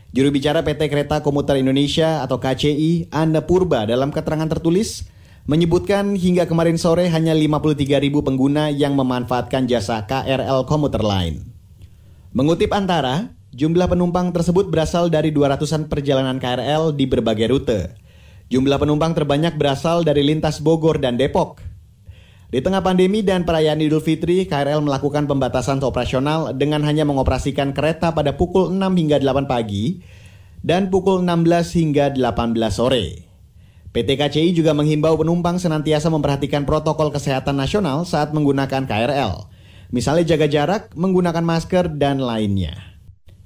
Juru 0.09 0.33
bicara 0.33 0.65
PT 0.65 0.89
Kereta 0.89 1.21
Komuter 1.21 1.57
Indonesia 1.61 2.25
atau 2.25 2.41
KCI, 2.41 3.13
Anda 3.13 3.45
Purba 3.45 3.85
dalam 3.85 4.09
keterangan 4.09 4.49
tertulis, 4.49 5.05
menyebutkan 5.45 6.17
hingga 6.17 6.49
kemarin 6.49 6.81
sore 6.81 7.09
hanya 7.13 7.37
53 7.37 8.01
ribu 8.01 8.25
pengguna 8.25 8.73
yang 8.73 8.97
memanfaatkan 8.97 9.69
jasa 9.69 10.01
KRL 10.09 10.65
Komuter 10.65 11.05
Line. 11.05 11.45
Mengutip 12.33 12.73
Antara, 12.73 13.39
Jumlah 13.49 13.89
penumpang 13.89 14.29
tersebut 14.29 14.69
berasal 14.69 15.09
dari 15.09 15.33
200-an 15.33 15.89
perjalanan 15.89 16.37
KRL 16.37 16.93
di 16.93 17.09
berbagai 17.09 17.49
rute. 17.49 17.97
Jumlah 18.53 18.77
penumpang 18.77 19.17
terbanyak 19.17 19.57
berasal 19.57 20.05
dari 20.05 20.21
lintas 20.21 20.61
Bogor 20.61 21.01
dan 21.01 21.17
Depok. 21.17 21.57
Di 22.49 22.65
tengah 22.65 22.81
pandemi 22.81 23.21
dan 23.21 23.45
perayaan 23.45 23.77
Idul 23.77 24.01
Fitri, 24.01 24.49
KRL 24.49 24.81
melakukan 24.81 25.29
pembatasan 25.29 25.77
operasional 25.85 26.49
dengan 26.57 26.81
hanya 26.81 27.05
mengoperasikan 27.05 27.77
kereta 27.77 28.09
pada 28.09 28.33
pukul 28.33 28.73
6 28.73 28.81
hingga 28.97 29.21
8 29.21 29.45
pagi 29.45 30.01
dan 30.65 30.89
pukul 30.89 31.21
16 31.21 31.45
hingga 31.77 32.09
18 32.17 32.73
sore. 32.73 33.29
PT 33.93 34.09
KCI 34.17 34.49
juga 34.57 34.73
menghimbau 34.73 35.13
penumpang 35.21 35.61
senantiasa 35.61 36.09
memperhatikan 36.09 36.65
protokol 36.65 37.13
kesehatan 37.13 37.53
nasional 37.53 38.01
saat 38.09 38.33
menggunakan 38.33 38.89
KRL. 38.89 39.45
Misalnya 39.93 40.25
jaga 40.33 40.49
jarak, 40.49 40.83
menggunakan 40.97 41.45
masker, 41.45 42.01
dan 42.01 42.17
lainnya. 42.17 42.97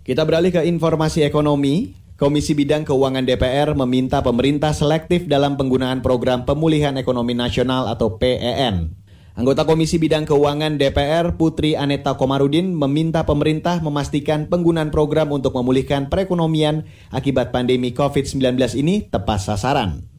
Kita 0.08 0.24
beralih 0.24 0.56
ke 0.56 0.64
informasi 0.64 1.28
ekonomi. 1.28 1.96
Komisi 2.24 2.56
Bidang 2.56 2.88
Keuangan 2.88 3.28
DPR 3.28 3.76
meminta 3.76 4.24
pemerintah 4.24 4.72
selektif 4.72 5.28
dalam 5.28 5.60
penggunaan 5.60 6.00
program 6.00 6.48
pemulihan 6.48 6.96
ekonomi 6.96 7.36
nasional 7.36 7.92
atau 7.92 8.16
PEN. 8.16 8.96
Anggota 9.36 9.68
Komisi 9.68 10.00
Bidang 10.00 10.24
Keuangan 10.24 10.80
DPR 10.80 11.36
Putri 11.36 11.76
Aneta 11.76 12.16
Komarudin 12.16 12.72
meminta 12.72 13.28
pemerintah 13.28 13.84
memastikan 13.84 14.48
penggunaan 14.48 14.88
program 14.88 15.36
untuk 15.36 15.52
memulihkan 15.52 16.08
perekonomian 16.08 16.88
akibat 17.12 17.52
pandemi 17.52 17.92
COVID-19 17.92 18.56
ini 18.80 19.04
tepat 19.04 19.44
sasaran. 19.44 20.13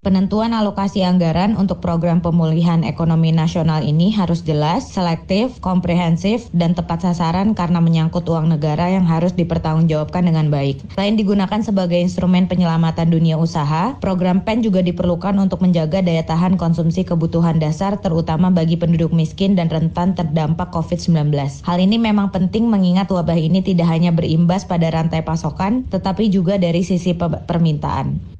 Penentuan 0.00 0.56
alokasi 0.56 1.04
anggaran 1.04 1.60
untuk 1.60 1.84
program 1.84 2.24
pemulihan 2.24 2.88
ekonomi 2.88 3.36
nasional 3.36 3.84
ini 3.84 4.08
harus 4.08 4.40
jelas, 4.40 4.88
selektif, 4.88 5.60
komprehensif, 5.60 6.48
dan 6.56 6.72
tepat 6.72 7.04
sasaran 7.04 7.52
karena 7.52 7.84
menyangkut 7.84 8.24
uang 8.24 8.48
negara 8.48 8.88
yang 8.88 9.04
harus 9.04 9.36
dipertanggungjawabkan 9.36 10.24
dengan 10.24 10.48
baik. 10.48 10.80
Selain 10.96 11.20
digunakan 11.20 11.60
sebagai 11.60 12.00
instrumen 12.00 12.48
penyelamatan 12.48 13.12
dunia 13.12 13.36
usaha, 13.36 13.92
program 14.00 14.40
PEN 14.40 14.64
juga 14.64 14.80
diperlukan 14.80 15.36
untuk 15.36 15.60
menjaga 15.60 16.00
daya 16.00 16.24
tahan 16.24 16.56
konsumsi 16.56 17.04
kebutuhan 17.04 17.60
dasar 17.60 18.00
terutama 18.00 18.48
bagi 18.48 18.80
penduduk 18.80 19.12
miskin 19.12 19.52
dan 19.52 19.68
rentan 19.68 20.16
terdampak 20.16 20.72
COVID-19. 20.72 21.28
Hal 21.60 21.76
ini 21.76 22.00
memang 22.00 22.32
penting 22.32 22.72
mengingat 22.72 23.12
wabah 23.12 23.36
ini 23.36 23.60
tidak 23.60 23.92
hanya 23.92 24.16
berimbas 24.16 24.64
pada 24.64 24.88
rantai 24.88 25.20
pasokan, 25.20 25.84
tetapi 25.92 26.32
juga 26.32 26.56
dari 26.56 26.80
sisi 26.88 27.12
permintaan. 27.20 28.39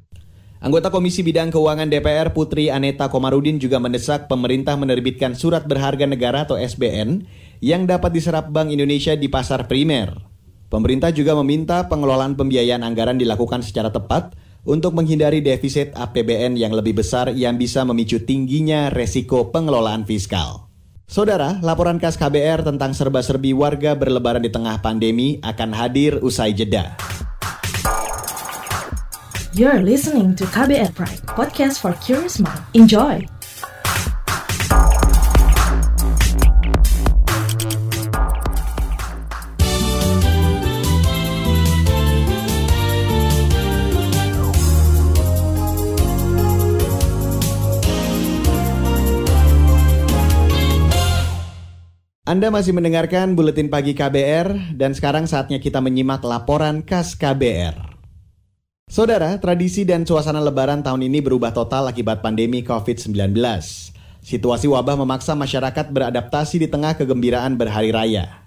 Anggota 0.61 0.93
Komisi 0.93 1.25
Bidang 1.25 1.49
Keuangan 1.49 1.89
DPR 1.89 2.37
Putri 2.37 2.69
Aneta 2.69 3.09
Komarudin 3.09 3.57
juga 3.57 3.81
mendesak 3.81 4.29
pemerintah 4.29 4.77
menerbitkan 4.77 5.33
surat 5.33 5.65
berharga 5.65 6.05
negara 6.05 6.45
atau 6.45 6.61
SBN 6.61 7.25
yang 7.65 7.89
dapat 7.89 8.13
diserap 8.13 8.53
Bank 8.53 8.69
Indonesia 8.69 9.17
di 9.17 9.25
pasar 9.33 9.65
primer. 9.73 10.21
Pemerintah 10.69 11.17
juga 11.17 11.33
meminta 11.41 11.89
pengelolaan 11.89 12.37
pembiayaan 12.37 12.85
anggaran 12.85 13.17
dilakukan 13.17 13.65
secara 13.65 13.89
tepat 13.89 14.37
untuk 14.69 14.93
menghindari 14.93 15.41
defisit 15.41 15.97
APBN 15.97 16.61
yang 16.61 16.77
lebih 16.77 16.93
besar 16.93 17.33
yang 17.33 17.57
bisa 17.57 17.81
memicu 17.89 18.21
tingginya 18.21 18.93
resiko 18.93 19.49
pengelolaan 19.49 20.05
fiskal. 20.05 20.69
Saudara, 21.09 21.57
laporan 21.65 21.97
khas 21.97 22.21
KBR 22.21 22.69
tentang 22.69 22.93
serba-serbi 22.93 23.57
warga 23.57 23.97
berlebaran 23.97 24.45
di 24.45 24.53
tengah 24.53 24.77
pandemi 24.85 25.41
akan 25.41 25.73
hadir 25.73 26.21
usai 26.21 26.53
jeda. 26.53 27.01
You're 29.51 29.83
listening 29.83 30.39
to 30.39 30.47
KBR 30.47 30.95
Pride, 30.95 31.27
podcast 31.27 31.83
for 31.83 31.91
curious 31.99 32.39
mind. 32.39 32.63
Enjoy! 32.71 33.19
Anda 52.23 52.55
masih 52.55 52.71
mendengarkan 52.71 53.35
Buletin 53.35 53.67
Pagi 53.67 53.99
KBR 53.99 54.79
dan 54.79 54.95
sekarang 54.95 55.27
saatnya 55.27 55.59
kita 55.59 55.83
menyimak 55.83 56.23
laporan 56.23 56.87
khas 56.87 57.19
KBR. 57.19 57.90
Saudara, 58.91 59.39
tradisi 59.39 59.87
dan 59.87 60.03
suasana 60.03 60.43
lebaran 60.43 60.83
tahun 60.83 61.07
ini 61.07 61.23
berubah 61.23 61.55
total 61.55 61.87
akibat 61.87 62.27
pandemi 62.27 62.59
COVID-19. 62.67 63.39
Situasi 64.19 64.67
wabah 64.67 64.99
memaksa 64.99 65.39
masyarakat 65.39 65.95
beradaptasi 65.95 66.59
di 66.59 66.67
tengah 66.67 66.99
kegembiraan 66.99 67.55
berhari 67.55 67.95
raya. 67.95 68.43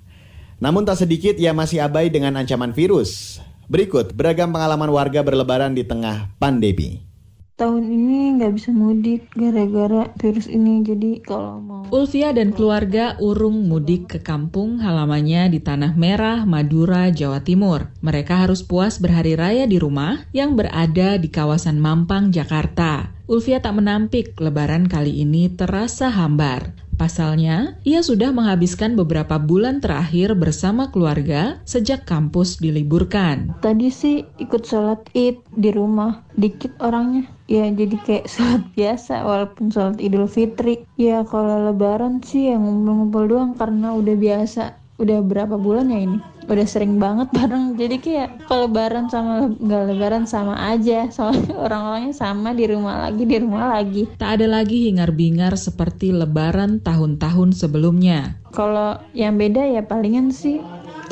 Namun 0.60 0.84
tak 0.84 1.00
sedikit 1.00 1.40
ia 1.40 1.56
masih 1.56 1.80
abai 1.80 2.12
dengan 2.12 2.36
ancaman 2.36 2.76
virus. 2.76 3.40
Berikut 3.72 4.12
beragam 4.12 4.52
pengalaman 4.52 4.92
warga 4.92 5.24
berlebaran 5.24 5.72
di 5.72 5.88
tengah 5.88 6.28
pandemi 6.36 7.13
tahun 7.54 7.86
ini 7.86 8.42
nggak 8.42 8.54
bisa 8.58 8.74
mudik 8.74 9.30
gara-gara 9.38 10.10
virus 10.18 10.50
ini 10.50 10.82
jadi 10.82 11.22
kalau 11.22 11.62
mau 11.62 11.84
Ulfia 11.94 12.34
dan 12.34 12.50
keluarga 12.50 13.14
urung 13.22 13.70
mudik 13.70 14.10
ke 14.10 14.20
kampung 14.26 14.82
halamannya 14.82 15.54
di 15.54 15.62
Tanah 15.62 15.94
Merah, 15.94 16.42
Madura, 16.42 17.14
Jawa 17.14 17.46
Timur. 17.46 17.94
Mereka 18.02 18.48
harus 18.48 18.66
puas 18.66 18.98
berhari 18.98 19.38
raya 19.38 19.70
di 19.70 19.78
rumah 19.78 20.26
yang 20.34 20.58
berada 20.58 21.22
di 21.22 21.30
kawasan 21.30 21.78
Mampang, 21.78 22.34
Jakarta. 22.34 23.14
Ulfia 23.30 23.62
tak 23.62 23.78
menampik 23.78 24.34
lebaran 24.42 24.90
kali 24.90 25.22
ini 25.22 25.54
terasa 25.54 26.10
hambar. 26.10 26.74
Pasalnya, 26.94 27.82
ia 27.82 28.06
sudah 28.06 28.30
menghabiskan 28.30 28.94
beberapa 28.94 29.42
bulan 29.42 29.82
terakhir 29.82 30.38
bersama 30.38 30.94
keluarga 30.94 31.58
sejak 31.66 32.06
kampus 32.06 32.62
diliburkan. 32.62 33.58
Tadi 33.66 33.90
sih 33.90 34.22
ikut 34.38 34.62
sholat 34.62 35.10
id 35.18 35.42
di 35.58 35.70
rumah, 35.74 36.22
dikit 36.38 36.78
orangnya. 36.78 37.33
Ya 37.48 37.68
jadi 37.68 37.96
kayak 38.00 38.26
sholat 38.32 38.64
biasa 38.74 39.28
walaupun 39.28 39.72
sholat 39.72 39.98
idul 40.00 40.28
fitri. 40.32 40.88
Ya 40.96 41.28
kalau 41.28 41.72
lebaran 41.72 42.24
sih 42.24 42.52
yang 42.52 42.64
ngumpul-ngumpul 42.64 43.24
doang 43.28 43.52
karena 43.56 43.92
udah 43.94 44.16
biasa. 44.16 44.80
Udah 45.02 45.20
berapa 45.26 45.58
bulan 45.58 45.90
ya 45.90 46.00
ini? 46.06 46.18
udah 46.48 46.68
sering 46.68 47.00
banget 47.00 47.32
bareng 47.38 47.80
jadi 47.80 47.96
kayak 48.00 48.30
kalau 48.48 48.68
lebaran 48.68 49.08
sama 49.08 49.52
nggak 49.52 49.84
lebaran 49.94 50.26
sama 50.28 50.56
aja 50.60 51.08
soalnya 51.10 51.56
orang-orangnya 51.66 52.14
sama 52.16 52.52
di 52.52 52.66
rumah 52.68 53.08
lagi 53.08 53.24
di 53.24 53.38
rumah 53.40 53.66
lagi 53.80 54.04
tak 54.20 54.40
ada 54.40 54.48
lagi 54.60 54.92
hingar-bingar 54.92 55.56
seperti 55.56 56.12
lebaran 56.12 56.84
tahun-tahun 56.84 57.56
sebelumnya 57.56 58.40
kalau 58.52 59.00
yang 59.16 59.40
beda 59.40 59.64
ya 59.66 59.82
palingan 59.86 60.30
sih 60.30 60.60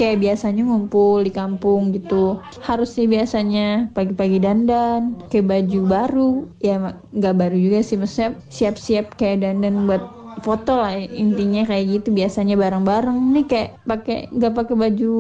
kayak 0.02 0.18
biasanya 0.18 0.66
ngumpul 0.66 1.22
di 1.22 1.30
kampung 1.30 1.94
gitu. 1.94 2.42
Harusnya 2.66 3.06
biasanya 3.06 3.94
pagi-pagi 3.94 4.42
dandan 4.42 5.22
kayak 5.30 5.46
baju 5.46 5.80
baru. 5.86 6.32
Ya 6.58 6.98
nggak 7.14 7.36
baru 7.38 7.58
juga 7.62 7.86
sih 7.86 8.02
maksudnya 8.02 8.42
siap-siap 8.50 9.14
kayak 9.14 9.46
dandan 9.46 9.86
buat 9.86 10.02
foto 10.42 10.82
lah 10.82 10.98
intinya 10.98 11.62
kayak 11.70 12.02
gitu. 12.02 12.18
Biasanya 12.18 12.58
bareng-bareng. 12.58 13.18
Nih 13.30 13.46
kayak 13.46 13.70
pakai 13.86 14.34
nggak 14.34 14.54
pakai 14.58 14.76
baju 14.90 15.14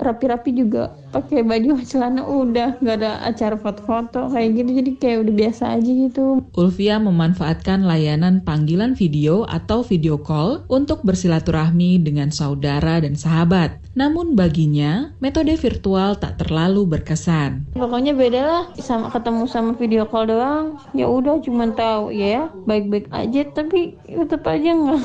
rapi-rapi 0.00 0.50
juga 0.56 1.01
pakai 1.12 1.44
baju 1.44 1.78
celana 1.84 2.24
udah 2.24 2.80
nggak 2.80 2.96
ada 2.98 3.20
acara 3.28 3.54
foto-foto 3.60 4.32
kayak 4.32 4.48
gitu. 4.56 4.70
Jadi 4.80 4.90
kayak 4.96 5.18
udah 5.28 5.34
biasa 5.36 5.62
aja 5.76 5.90
gitu. 5.92 6.40
Ulfia 6.56 6.96
memanfaatkan 6.96 7.84
layanan 7.84 8.40
panggilan 8.40 8.96
video 8.96 9.44
atau 9.44 9.84
video 9.84 10.16
call 10.16 10.64
untuk 10.72 11.04
bersilaturahmi 11.04 12.00
dengan 12.00 12.32
saudara 12.32 12.98
dan 13.04 13.14
sahabat. 13.14 13.76
Namun 13.92 14.32
baginya 14.32 15.12
metode 15.20 15.52
virtual 15.60 16.16
tak 16.16 16.40
terlalu 16.40 16.88
berkesan. 16.88 17.68
Pokoknya 17.76 18.16
beda 18.16 18.40
lah 18.40 18.64
sama 18.80 19.12
ketemu 19.12 19.44
sama 19.44 19.76
video 19.76 20.08
call 20.08 20.32
doang. 20.32 20.80
Ya 20.96 21.04
udah 21.12 21.44
cuma 21.44 21.68
tahu 21.76 22.08
ya 22.08 22.48
baik-baik 22.64 23.12
aja 23.12 23.44
tapi 23.52 24.00
tetap 24.08 24.48
aja 24.48 24.70
nggak 24.72 25.02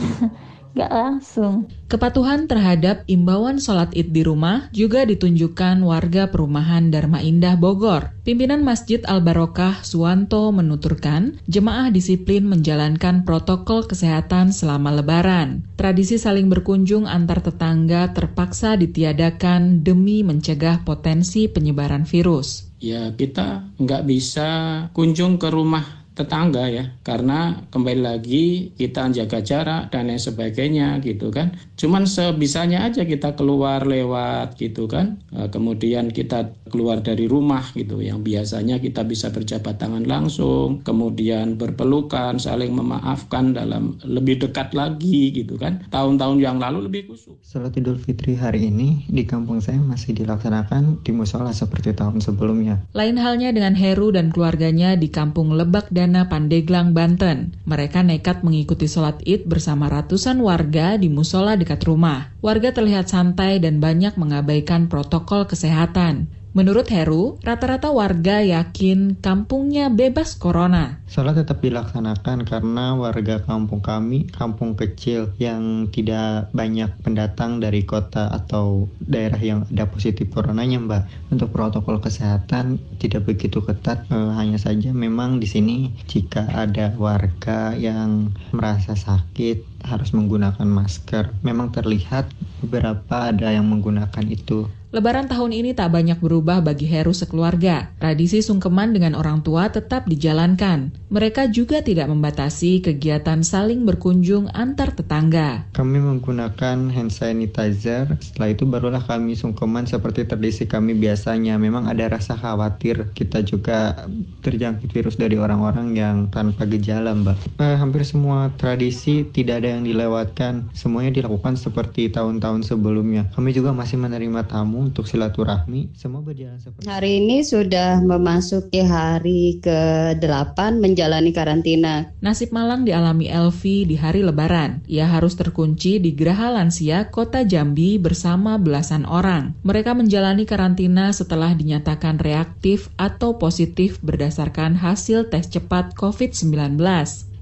nggak 0.78 0.94
langsung. 0.94 1.66
Kepatuhan 1.90 2.46
terhadap 2.46 3.02
imbauan 3.10 3.58
sholat 3.58 3.90
id 3.98 4.14
di 4.14 4.22
rumah 4.22 4.70
juga 4.70 5.08
ditunjukkan 5.10 5.82
warga 5.82 6.30
perumahan 6.30 6.94
Dharma 6.94 7.26
Indah 7.26 7.58
Bogor. 7.58 8.14
Pimpinan 8.22 8.62
Masjid 8.62 9.02
Al 9.10 9.26
Barokah 9.26 9.82
Suwanto 9.82 10.54
menuturkan, 10.54 11.42
jemaah 11.50 11.90
disiplin 11.90 12.46
menjalankan 12.46 13.26
protokol 13.26 13.90
kesehatan 13.90 14.54
selama 14.54 15.02
lebaran. 15.02 15.66
Tradisi 15.80 16.22
saling 16.22 16.52
berkunjung 16.52 17.10
antar 17.10 17.42
tetangga 17.42 18.14
terpaksa 18.14 18.78
ditiadakan 18.78 19.82
demi 19.82 20.22
mencegah 20.22 20.86
potensi 20.86 21.50
penyebaran 21.50 22.06
virus. 22.06 22.68
Ya 22.78 23.10
kita 23.10 23.74
nggak 23.82 24.06
bisa 24.06 24.50
kunjung 24.94 25.42
ke 25.42 25.50
rumah 25.50 25.97
tetangga 26.18 26.66
ya. 26.66 26.98
Karena 27.06 27.62
kembali 27.70 28.02
lagi 28.02 28.74
kita 28.74 29.14
jaga 29.14 29.46
jarak 29.46 29.94
dan 29.94 30.10
lain 30.10 30.18
sebagainya 30.18 30.98
gitu 31.06 31.30
kan. 31.30 31.54
Cuman 31.78 32.10
sebisanya 32.10 32.90
aja 32.90 33.06
kita 33.06 33.38
keluar 33.38 33.86
lewat 33.86 34.58
gitu 34.58 34.90
kan. 34.90 35.22
E, 35.30 35.46
kemudian 35.54 36.10
kita 36.10 36.58
keluar 36.74 37.06
dari 37.06 37.30
rumah 37.30 37.62
gitu. 37.78 38.02
Yang 38.02 38.26
biasanya 38.26 38.82
kita 38.82 39.06
bisa 39.06 39.30
berjabat 39.30 39.78
tangan 39.78 40.10
langsung 40.10 40.82
kemudian 40.82 41.62
berpelukan 41.62 42.42
saling 42.42 42.74
memaafkan 42.74 43.54
dalam 43.54 44.02
lebih 44.02 44.42
dekat 44.42 44.74
lagi 44.74 45.30
gitu 45.30 45.62
kan. 45.62 45.86
Tahun-tahun 45.94 46.42
yang 46.42 46.58
lalu 46.58 46.90
lebih 46.90 47.14
khusus. 47.14 47.38
Salat 47.46 47.78
Idul 47.78 48.02
Fitri 48.02 48.34
hari 48.34 48.74
ini 48.74 49.06
di 49.06 49.24
kampung 49.30 49.62
saya 49.62 49.78
masih 49.78 50.18
dilaksanakan 50.18 51.06
di 51.06 51.12
musola 51.14 51.54
seperti 51.54 51.94
tahun 51.94 52.24
sebelumnya. 52.24 52.82
Lain 52.98 53.20
halnya 53.20 53.54
dengan 53.54 53.78
Heru 53.78 54.10
dan 54.10 54.34
keluarganya 54.34 54.98
di 54.98 55.12
kampung 55.12 55.54
Lebak 55.54 55.92
dan 55.92 56.07
Perdana 56.08 56.32
Pandeglang, 56.32 56.96
Banten. 56.96 57.60
Mereka 57.68 58.00
nekat 58.00 58.40
mengikuti 58.40 58.88
sholat 58.88 59.20
id 59.28 59.44
bersama 59.44 59.92
ratusan 59.92 60.40
warga 60.40 60.96
di 60.96 61.12
musola 61.12 61.60
dekat 61.60 61.84
rumah. 61.84 62.32
Warga 62.40 62.72
terlihat 62.72 63.12
santai 63.12 63.60
dan 63.60 63.84
banyak 63.84 64.16
mengabaikan 64.16 64.88
protokol 64.88 65.52
kesehatan. 65.52 66.32
Menurut 66.58 66.90
Heru, 66.90 67.38
rata-rata 67.46 67.94
warga 67.94 68.42
yakin 68.42 69.22
kampungnya 69.22 69.94
bebas 69.94 70.34
corona. 70.34 71.06
Sholat 71.06 71.38
tetap 71.38 71.62
dilaksanakan 71.62 72.50
karena 72.50 72.98
warga 72.98 73.46
kampung 73.46 73.78
kami, 73.78 74.26
kampung 74.34 74.74
kecil 74.74 75.38
yang 75.38 75.86
tidak 75.94 76.50
banyak 76.58 76.90
pendatang 77.06 77.62
dari 77.62 77.86
kota 77.86 78.34
atau 78.34 78.90
daerah 78.98 79.38
yang 79.38 79.70
ada 79.70 79.86
positif 79.86 80.34
coronanya 80.34 80.82
mbak. 80.82 81.06
Untuk 81.30 81.54
protokol 81.54 82.02
kesehatan 82.02 82.82
tidak 82.98 83.30
begitu 83.30 83.62
ketat, 83.62 84.10
e, 84.10 84.18
hanya 84.34 84.58
saja 84.58 84.90
memang 84.90 85.38
di 85.38 85.46
sini 85.46 85.94
jika 86.10 86.50
ada 86.58 86.90
warga 86.98 87.78
yang 87.78 88.34
merasa 88.50 88.98
sakit 88.98 89.86
harus 89.86 90.10
menggunakan 90.10 90.66
masker. 90.66 91.38
Memang 91.46 91.70
terlihat 91.70 92.34
beberapa 92.66 93.30
ada 93.30 93.54
yang 93.54 93.70
menggunakan 93.70 94.26
itu. 94.26 94.66
Lebaran 94.88 95.28
tahun 95.28 95.52
ini 95.52 95.76
tak 95.76 95.92
banyak 95.92 96.16
berubah 96.24 96.64
bagi 96.64 96.88
Heru 96.88 97.12
sekeluarga. 97.12 97.92
Tradisi 98.00 98.40
sungkeman 98.40 98.96
dengan 98.96 99.20
orang 99.20 99.44
tua 99.44 99.68
tetap 99.68 100.08
dijalankan. 100.08 100.96
Mereka 101.12 101.52
juga 101.52 101.84
tidak 101.84 102.08
membatasi 102.08 102.80
kegiatan 102.80 103.44
saling 103.44 103.84
berkunjung 103.84 104.48
antar 104.56 104.96
tetangga. 104.96 105.68
Kami 105.76 106.00
menggunakan 106.00 106.88
hand 106.88 107.12
sanitizer, 107.12 108.16
setelah 108.24 108.56
itu 108.56 108.64
barulah 108.64 109.04
kami 109.04 109.36
sungkeman 109.36 109.92
seperti 109.92 110.24
tradisi 110.24 110.64
kami 110.64 110.96
biasanya. 110.96 111.60
Memang 111.60 111.92
ada 111.92 112.08
rasa 112.08 112.40
khawatir 112.40 113.12
kita 113.12 113.44
juga 113.44 114.08
terjangkit 114.40 114.88
virus 114.96 115.20
dari 115.20 115.36
orang-orang 115.36 116.00
yang 116.00 116.32
tanpa 116.32 116.64
gejala, 116.64 117.12
Mbak. 117.12 117.60
Eh, 117.60 117.76
hampir 117.76 118.08
semua 118.08 118.56
tradisi 118.56 119.28
tidak 119.36 119.68
ada 119.68 119.76
yang 119.76 119.84
dilewatkan. 119.84 120.72
Semuanya 120.72 121.12
dilakukan 121.12 121.60
seperti 121.60 122.08
tahun-tahun 122.08 122.64
sebelumnya. 122.64 123.28
Kami 123.36 123.52
juga 123.52 123.76
masih 123.76 124.00
menerima 124.00 124.48
tamu 124.48 124.77
untuk 124.78 125.10
silaturahmi. 125.10 125.98
Semua 125.98 126.22
berjalan 126.22 126.62
seperti 126.62 126.86
Hari 126.86 127.26
ini 127.26 127.42
sudah 127.42 128.00
memasuki 128.06 128.86
hari 128.86 129.58
ke-8 129.60 130.78
menjalani 130.78 131.34
karantina. 131.34 132.14
Nasib 132.22 132.54
malang 132.54 132.86
dialami 132.86 133.28
Elvi 133.28 133.90
di 133.90 133.98
hari 133.98 134.22
lebaran. 134.22 134.86
Ia 134.86 135.10
harus 135.10 135.34
terkunci 135.34 135.98
di 135.98 136.14
Geraha 136.14 136.54
Lansia, 136.54 137.10
Kota 137.10 137.42
Jambi 137.42 137.98
bersama 137.98 138.62
belasan 138.62 139.04
orang. 139.10 139.58
Mereka 139.66 139.98
menjalani 139.98 140.46
karantina 140.46 141.10
setelah 141.10 141.58
dinyatakan 141.58 142.22
reaktif 142.22 142.94
atau 143.02 143.42
positif 143.42 143.98
berdasarkan 144.06 144.78
hasil 144.78 145.34
tes 145.34 145.50
cepat 145.50 145.98
COVID-19. 145.98 146.78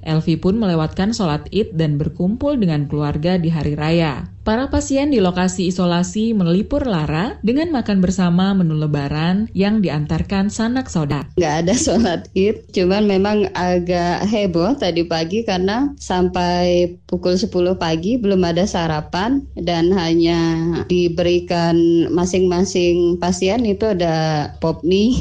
Elvi 0.06 0.38
pun 0.38 0.62
melewatkan 0.62 1.12
sholat 1.12 1.50
id 1.50 1.74
dan 1.74 1.98
berkumpul 1.98 2.56
dengan 2.56 2.86
keluarga 2.86 3.41
di 3.41 3.50
hari 3.50 3.74
raya. 3.74 4.30
Para 4.46 4.70
pasien 4.70 5.10
di 5.10 5.18
lokasi 5.18 5.74
isolasi 5.74 6.38
melipur 6.38 6.86
lara 6.86 7.41
dengan 7.41 7.74
makan 7.74 7.98
bersama 7.98 8.54
menu 8.54 8.78
lebaran 8.78 9.50
yang 9.58 9.82
diantarkan 9.82 10.54
sanak 10.54 10.86
saudara. 10.86 11.26
Nggak 11.34 11.56
ada 11.65 11.74
sholat 11.74 12.22
id, 12.38 12.70
cuman 12.70 13.10
memang 13.10 13.50
agak 13.58 14.30
heboh 14.30 14.78
tadi 14.78 15.02
pagi 15.10 15.41
karena 15.41 15.89
sampai 15.98 16.94
pukul 17.10 17.41
10 17.41 17.50
pagi 17.82 18.22
belum 18.22 18.46
ada 18.46 18.70
sarapan 18.70 19.41
dan 19.58 19.89
hanya 19.98 20.38
diberikan 20.86 22.06
masing-masing 22.13 23.18
pasien 23.18 23.65
itu 23.65 23.98
ada 23.98 24.54
pop 24.62 24.86
mie 24.86 25.18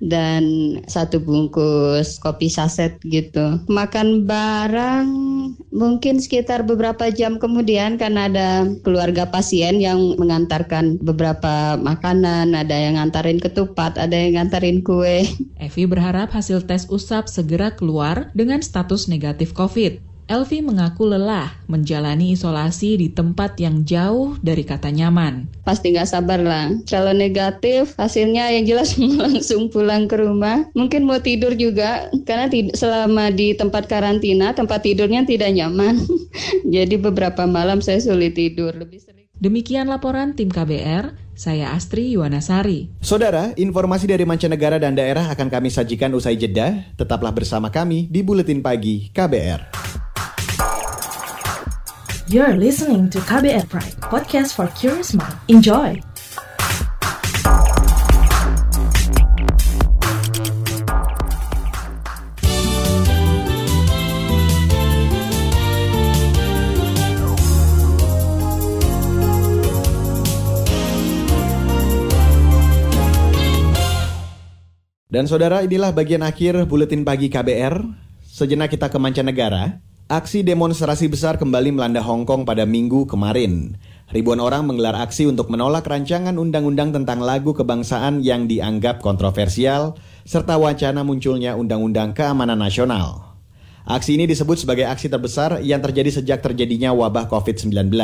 dan 0.00 0.76
satu 0.88 1.20
bungkus 1.20 2.16
kopi 2.18 2.48
saset 2.48 2.96
gitu. 3.04 3.60
Makan 3.68 4.24
barang 4.24 5.08
mungkin 5.70 6.18
sekitar 6.18 6.64
beberapa 6.64 7.12
jam 7.12 7.36
kemudian 7.36 8.00
karena 8.00 8.26
ada 8.26 8.48
keluarga 8.82 9.28
pasien 9.28 9.78
yang 9.78 10.16
mengantarkan 10.16 10.98
beberapa 11.00 11.76
makanan, 11.78 12.56
ada 12.56 12.74
yang 12.74 12.96
ngantarin 12.96 13.38
ketupat, 13.38 14.00
ada 14.00 14.16
yang 14.16 14.40
ngantarin 14.40 14.80
kue. 14.80 15.28
Evi 15.60 15.84
berharap 15.84 16.32
hasil 16.32 16.64
tes 16.64 16.88
usap 16.88 17.28
segera 17.28 17.76
keluar 17.76 18.32
dengan 18.32 18.64
status 18.64 19.06
negatif 19.06 19.52
COVID. 19.52 20.09
Elvi 20.30 20.62
mengaku 20.62 21.10
lelah 21.10 21.50
menjalani 21.66 22.38
isolasi 22.38 22.94
di 22.94 23.10
tempat 23.10 23.58
yang 23.58 23.82
jauh 23.82 24.38
dari 24.38 24.62
kata 24.62 24.94
nyaman. 24.94 25.50
Pasti 25.66 25.90
nggak 25.90 26.06
sabar 26.06 26.38
lah. 26.38 26.70
Kalau 26.86 27.10
negatif, 27.10 27.98
hasilnya 27.98 28.54
yang 28.54 28.62
jelas 28.62 28.94
langsung 29.26 29.74
pulang 29.74 30.06
ke 30.06 30.14
rumah. 30.22 30.70
Mungkin 30.78 31.02
mau 31.02 31.18
tidur 31.18 31.58
juga, 31.58 32.06
karena 32.30 32.46
selama 32.78 33.34
di 33.34 33.58
tempat 33.58 33.90
karantina, 33.90 34.54
tempat 34.54 34.86
tidurnya 34.86 35.26
tidak 35.26 35.50
nyaman. 35.50 35.98
Jadi 36.78 36.94
beberapa 36.94 37.50
malam 37.50 37.82
saya 37.82 37.98
sulit 37.98 38.38
tidur. 38.38 38.70
Lebih 38.70 39.02
sering. 39.02 39.26
Demikian 39.34 39.90
laporan 39.90 40.38
tim 40.38 40.46
KBR, 40.46 41.34
saya 41.34 41.74
Astri 41.74 42.14
Yuwanasari. 42.14 43.02
Saudara, 43.02 43.50
informasi 43.58 44.06
dari 44.06 44.22
mancanegara 44.22 44.78
dan 44.78 44.94
daerah 44.94 45.26
akan 45.34 45.50
kami 45.50 45.74
sajikan 45.74 46.14
usai 46.14 46.38
jeda. 46.38 46.86
Tetaplah 46.94 47.34
bersama 47.34 47.66
kami 47.66 48.06
di 48.06 48.22
Buletin 48.22 48.62
Pagi 48.62 49.10
KBR. 49.10 49.99
You're 52.30 52.54
listening 52.54 53.10
to 53.10 53.18
KBR 53.18 53.66
Pride, 53.66 53.98
podcast 54.06 54.54
for 54.54 54.70
curious 54.78 55.18
mind. 55.18 55.34
Enjoy! 55.50 55.98
Dan 75.10 75.26
saudara, 75.26 75.66
inilah 75.66 75.90
bagian 75.90 76.22
akhir 76.22 76.62
buletin 76.70 77.02
pagi 77.02 77.26
KBR. 77.26 77.74
Sejenak 78.22 78.70
kita 78.70 78.86
ke 78.86 79.02
mancanegara. 79.02 79.89
Aksi 80.10 80.42
demonstrasi 80.42 81.06
besar 81.06 81.38
kembali 81.38 81.70
melanda 81.70 82.02
Hong 82.02 82.26
Kong 82.26 82.42
pada 82.42 82.66
minggu 82.66 83.06
kemarin. 83.06 83.78
Ribuan 84.10 84.42
orang 84.42 84.66
menggelar 84.66 84.98
aksi 85.06 85.30
untuk 85.30 85.46
menolak 85.54 85.86
rancangan 85.86 86.34
undang-undang 86.34 86.90
tentang 86.90 87.22
lagu 87.22 87.54
kebangsaan 87.54 88.18
yang 88.18 88.50
dianggap 88.50 88.98
kontroversial, 88.98 89.94
serta 90.26 90.58
wacana 90.58 91.06
munculnya 91.06 91.54
Undang-Undang 91.54 92.18
Keamanan 92.18 92.58
Nasional. 92.58 93.38
Aksi 93.86 94.18
ini 94.18 94.26
disebut 94.26 94.58
sebagai 94.58 94.90
aksi 94.90 95.06
terbesar 95.06 95.62
yang 95.62 95.78
terjadi 95.78 96.10
sejak 96.18 96.42
terjadinya 96.42 96.90
wabah 96.90 97.30
COVID-19. 97.30 97.94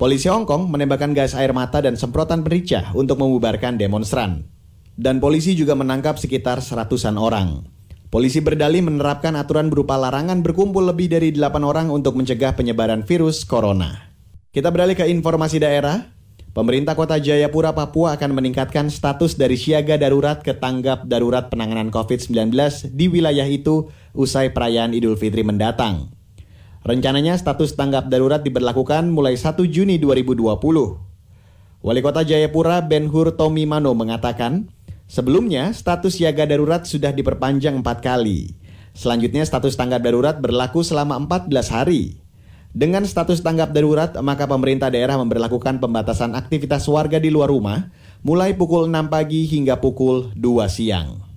Polisi 0.00 0.32
Hong 0.32 0.48
Kong 0.48 0.72
menembakkan 0.72 1.12
gas 1.12 1.36
air 1.36 1.52
mata 1.52 1.84
dan 1.84 2.00
semprotan 2.00 2.40
merica 2.40 2.96
untuk 2.96 3.20
membubarkan 3.20 3.76
demonstran. 3.76 4.48
Dan 4.96 5.20
polisi 5.20 5.52
juga 5.52 5.76
menangkap 5.76 6.16
sekitar 6.16 6.64
seratusan 6.64 7.20
orang. 7.20 7.79
Polisi 8.10 8.42
berdalih 8.42 8.82
menerapkan 8.82 9.38
aturan 9.38 9.70
berupa 9.70 9.94
larangan 9.94 10.42
berkumpul 10.42 10.82
lebih 10.82 11.06
dari 11.06 11.30
8 11.30 11.62
orang 11.62 11.94
untuk 11.94 12.18
mencegah 12.18 12.58
penyebaran 12.58 13.06
virus 13.06 13.46
corona. 13.46 14.10
Kita 14.50 14.74
beralih 14.74 14.98
ke 14.98 15.06
informasi 15.06 15.62
daerah. 15.62 16.10
Pemerintah 16.50 16.98
Kota 16.98 17.22
Jayapura, 17.22 17.70
Papua 17.70 18.18
akan 18.18 18.34
meningkatkan 18.34 18.90
status 18.90 19.38
dari 19.38 19.54
siaga 19.54 19.94
darurat 19.94 20.42
ke 20.42 20.58
tanggap 20.58 21.06
darurat 21.06 21.54
penanganan 21.54 21.94
COVID-19 21.94 22.50
di 22.90 23.06
wilayah 23.06 23.46
itu 23.46 23.86
usai 24.10 24.50
perayaan 24.50 24.90
Idul 24.90 25.14
Fitri 25.14 25.46
mendatang. 25.46 26.10
Rencananya 26.82 27.38
status 27.38 27.78
tanggap 27.78 28.10
darurat 28.10 28.42
diberlakukan 28.42 29.06
mulai 29.06 29.38
1 29.38 29.54
Juni 29.70 30.02
2020. 30.02 30.58
Wali 31.80 32.00
Kota 32.02 32.26
Jayapura 32.26 32.82
Ben 32.82 33.06
Hur 33.06 33.38
Tomi 33.38 33.70
Mano 33.70 33.94
mengatakan, 33.94 34.66
sebelumnya 35.10 35.74
status 35.74 36.22
siaga 36.22 36.46
darurat 36.46 36.86
sudah 36.86 37.10
diperpanjang 37.10 37.82
empat 37.82 37.98
kali. 37.98 38.54
Selanjutnya 38.94 39.42
status 39.42 39.74
tanggap 39.74 40.06
darurat 40.06 40.38
berlaku 40.38 40.86
selama 40.86 41.18
14 41.18 41.50
hari. 41.74 42.22
Dengan 42.70 43.02
status 43.02 43.42
tanggap 43.42 43.74
darurat, 43.74 44.14
maka 44.22 44.46
pemerintah 44.46 44.94
daerah 44.94 45.18
memperlakukan 45.18 45.82
pembatasan 45.82 46.38
aktivitas 46.38 46.86
warga 46.86 47.18
di 47.18 47.26
luar 47.26 47.50
rumah 47.50 47.90
mulai 48.22 48.54
pukul 48.54 48.86
6 48.86 49.10
pagi 49.10 49.50
hingga 49.50 49.82
pukul 49.82 50.30
2 50.38 50.70
siang 50.70 51.29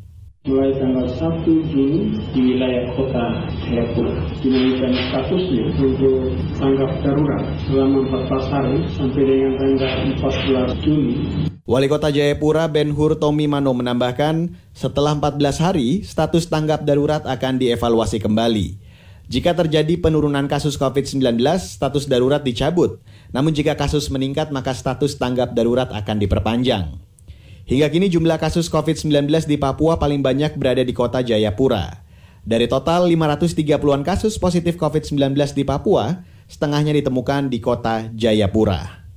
mulai 0.44 0.76
tanggal 0.76 1.08
1 1.08 1.72
Juni 1.72 2.20
di 2.36 2.40
wilayah 2.52 2.92
kota 3.00 3.48
Jayapura 3.64 4.12
dinaikkan 4.44 4.92
statusnya 4.92 5.72
untuk 5.80 6.36
tanggap 6.60 6.92
darurat 7.00 7.44
selama 7.64 7.98
14 8.28 8.52
hari 8.52 8.78
sampai 8.92 9.24
dengan 9.24 9.52
tanggal 9.56 9.92
14 10.76 10.84
Juni. 10.84 11.16
Wali 11.64 11.88
Kota 11.88 12.12
Jayapura 12.12 12.68
Ben 12.68 12.92
Hur 12.92 13.16
Tomi 13.16 13.48
Mano 13.48 13.72
menambahkan, 13.72 14.52
setelah 14.76 15.16
14 15.16 15.64
hari, 15.64 16.04
status 16.04 16.52
tanggap 16.52 16.84
darurat 16.84 17.24
akan 17.24 17.64
dievaluasi 17.64 18.20
kembali. 18.20 18.76
Jika 19.32 19.56
terjadi 19.56 19.96
penurunan 19.96 20.52
kasus 20.52 20.76
COVID-19, 20.76 21.40
status 21.56 22.04
darurat 22.04 22.44
dicabut. 22.44 23.00
Namun 23.32 23.56
jika 23.56 23.80
kasus 23.80 24.12
meningkat, 24.12 24.52
maka 24.52 24.76
status 24.76 25.16
tanggap 25.16 25.56
darurat 25.56 25.88
akan 25.88 26.20
diperpanjang. 26.20 27.00
Hingga 27.64 27.88
kini 27.88 28.12
jumlah 28.12 28.44
kasus 28.44 28.68
COVID-19 28.68 29.24
di 29.48 29.56
Papua 29.56 29.96
paling 29.96 30.20
banyak 30.20 30.60
berada 30.60 30.84
di 30.84 30.92
kota 30.92 31.24
Jayapura. 31.24 32.04
Dari 32.44 32.68
total 32.68 33.08
530-an 33.08 34.04
kasus 34.04 34.36
positif 34.36 34.76
COVID-19 34.76 35.32
di 35.56 35.64
Papua, 35.64 36.28
setengahnya 36.52 36.92
ditemukan 36.92 37.48
di 37.48 37.64
kota 37.64 38.12
Jayapura. 38.12 39.08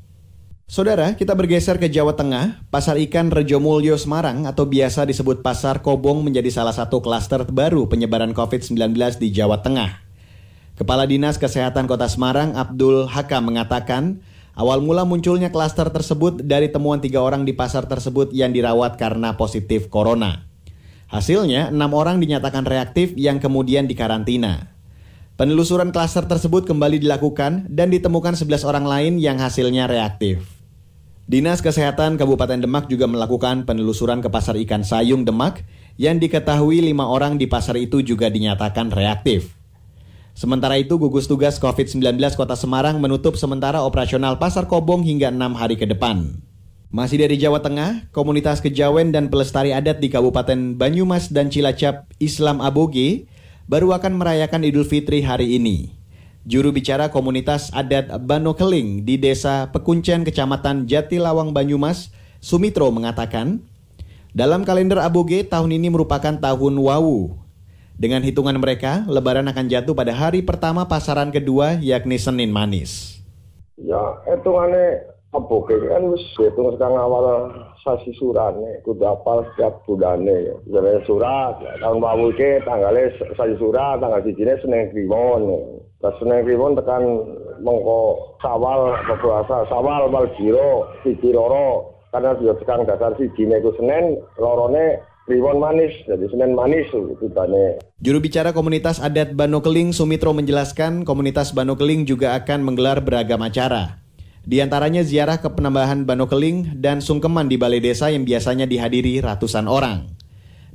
Saudara, 0.71 1.15
kita 1.19 1.35
bergeser 1.35 1.79
ke 1.79 1.91
Jawa 1.91 2.15
Tengah. 2.15 2.63
Pasar 2.71 2.99
ikan 3.03 3.35
Rejomulyo 3.35 3.99
Semarang 3.99 4.47
atau 4.47 4.67
biasa 4.67 5.07
disebut 5.07 5.43
Pasar 5.43 5.83
Kobong 5.83 6.23
menjadi 6.23 6.51
salah 6.51 6.75
satu 6.75 7.03
klaster 7.03 7.43
baru 7.51 7.91
penyebaran 7.91 8.31
COVID-19 8.31 8.95
di 9.19 9.35
Jawa 9.35 9.63
Tengah. 9.63 10.07
Kepala 10.79 11.03
Dinas 11.07 11.39
Kesehatan 11.39 11.91
Kota 11.91 12.07
Semarang 12.07 12.55
Abdul 12.55 13.11
Hakam 13.11 13.51
mengatakan, 13.51 14.23
Awal 14.57 14.81
mula 14.81 15.05
munculnya 15.05 15.53
klaster 15.53 15.93
tersebut 15.93 16.41
dari 16.41 16.73
temuan 16.73 16.97
tiga 16.97 17.21
orang 17.21 17.45
di 17.45 17.53
pasar 17.53 17.85
tersebut 17.85 18.33
yang 18.33 18.57
dirawat 18.57 18.97
karena 18.97 19.37
positif 19.37 19.93
corona. 19.93 20.49
Hasilnya, 21.13 21.69
enam 21.69 21.93
orang 21.93 22.25
dinyatakan 22.25 22.65
reaktif 22.65 23.13
yang 23.21 23.37
kemudian 23.37 23.85
dikarantina. 23.85 24.73
Penelusuran 25.37 25.93
klaster 25.93 26.25
tersebut 26.25 26.65
kembali 26.65 27.05
dilakukan 27.05 27.69
dan 27.69 27.93
ditemukan 27.93 28.41
11 28.41 28.65
orang 28.65 28.89
lain 28.89 29.13
yang 29.21 29.37
hasilnya 29.37 29.93
reaktif. 29.93 30.41
Dinas 31.29 31.61
Kesehatan 31.61 32.17
Kabupaten 32.17 32.57
Demak 32.57 32.89
juga 32.89 33.05
melakukan 33.05 33.69
penelusuran 33.69 34.25
ke 34.25 34.33
pasar 34.33 34.57
ikan 34.57 34.89
Sayung 34.89 35.29
Demak 35.29 35.69
yang 36.01 36.17
diketahui 36.17 36.81
lima 36.81 37.05
orang 37.13 37.37
di 37.37 37.45
pasar 37.45 37.77
itu 37.77 38.01
juga 38.01 38.33
dinyatakan 38.33 38.89
reaktif. 38.89 39.56
Sementara 40.37 40.77
itu, 40.77 41.01
gugus 41.01 41.25
tugas 41.25 41.57
COVID-19 41.57 42.21
Kota 42.37 42.53
Semarang 42.53 43.01
menutup 43.01 43.41
sementara 43.41 43.81
operasional 43.81 44.37
Pasar 44.37 44.69
Kobong 44.69 45.01
hingga 45.01 45.33
enam 45.33 45.57
hari 45.57 45.81
ke 45.81 45.89
depan. 45.89 46.45
Masih 46.93 47.25
dari 47.25 47.41
Jawa 47.41 47.65
Tengah, 47.65 48.13
komunitas 48.13 48.61
kejawen 48.61 49.17
dan 49.17 49.33
pelestari 49.33 49.73
adat 49.73 49.97
di 49.97 50.13
Kabupaten 50.13 50.77
Banyumas 50.77 51.33
dan 51.33 51.49
Cilacap 51.49 52.13
Islam 52.21 52.61
Aboge 52.61 53.25
baru 53.65 53.97
akan 53.97 54.21
merayakan 54.21 54.61
Idul 54.69 54.85
Fitri 54.85 55.25
hari 55.25 55.57
ini. 55.57 55.97
Juru 56.45 56.69
bicara 56.69 57.09
komunitas 57.09 57.73
adat 57.73 58.13
Banokeling 58.29 59.09
di 59.09 59.17
Desa 59.17 59.73
Pekuncen 59.73 60.21
Kecamatan 60.29 60.85
Jatilawang 60.85 61.57
Banyumas, 61.57 62.13
Sumitro 62.45 62.93
mengatakan, 62.93 63.65
dalam 64.37 64.69
kalender 64.69 65.01
Aboge 65.01 65.49
tahun 65.49 65.81
ini 65.81 65.89
merupakan 65.89 66.37
tahun 66.37 66.77
Wawu 66.77 67.46
dengan 67.97 68.21
hitungan 68.21 68.61
mereka, 68.61 69.09
lebaran 69.09 69.49
akan 69.49 69.73
jatuh 69.73 69.97
pada 69.97 70.13
hari 70.13 70.45
pertama 70.45 70.85
pasaran 70.85 71.33
kedua 71.33 71.81
yakni 71.81 72.21
Senin 72.21 72.53
Manis. 72.53 73.25
Ya, 73.81 74.21
hitungannya 74.29 75.17
apa 75.37 75.57
kan 75.69 76.03
wis 76.13 76.25
hitung 76.41 76.73
sekarang 76.77 76.97
awal 76.97 77.53
sasi 77.85 78.13
surane 78.17 78.81
kudu 78.89 79.05
apal 79.05 79.45
setiap 79.53 79.85
budane 79.85 80.49
ya. 80.49 80.57
Surat 81.05 81.61
tahun 81.61 82.01
baru 82.01 82.33
ke 82.37 82.65
tanggalnya 82.65 83.13
sasi 83.37 83.53
surat 83.61 84.01
tanggal 84.01 84.25
sijine 84.25 84.57
Senin 84.65 84.93
Kliwon. 84.93 85.43
Pas 86.01 86.17
Senin 86.21 86.45
Kliwon 86.45 86.77
tekan 86.77 87.05
mengko 87.61 88.37
sawal 88.41 88.97
apa 88.97 89.15
puasa 89.21 89.69
sawal 89.69 90.09
bal 90.09 90.29
jiro 90.41 90.89
siji 91.05 91.33
karena 92.13 92.33
sudah 92.41 92.57
sekarang 92.65 92.89
dasar 92.89 93.13
sijine 93.21 93.61
itu 93.61 93.77
Senin 93.77 94.21
lorone 94.41 95.01
Kliwon 95.27 95.59
manis, 95.59 95.91
jadi 96.07 96.23
Senin 96.31 96.55
manis 96.55 96.87
itu 96.95 97.27
tanya. 97.35 97.83
Juru 97.99 98.23
bicara 98.23 98.55
komunitas 98.55 99.03
adat 99.03 99.35
Banokeling 99.35 99.91
Sumitro 99.91 100.31
menjelaskan 100.31 101.03
komunitas 101.03 101.51
Banokeling 101.51 102.07
juga 102.07 102.39
akan 102.39 102.63
menggelar 102.63 103.03
beragam 103.03 103.43
acara. 103.43 103.99
Di 104.47 104.63
antaranya 104.63 105.03
ziarah 105.03 105.43
ke 105.43 105.51
penambahan 105.51 106.07
Banokeling 106.07 106.79
dan 106.79 107.03
sungkeman 107.03 107.51
di 107.51 107.59
balai 107.59 107.83
desa 107.83 108.07
yang 108.07 108.23
biasanya 108.23 108.71
dihadiri 108.71 109.19
ratusan 109.19 109.67
orang. 109.67 110.15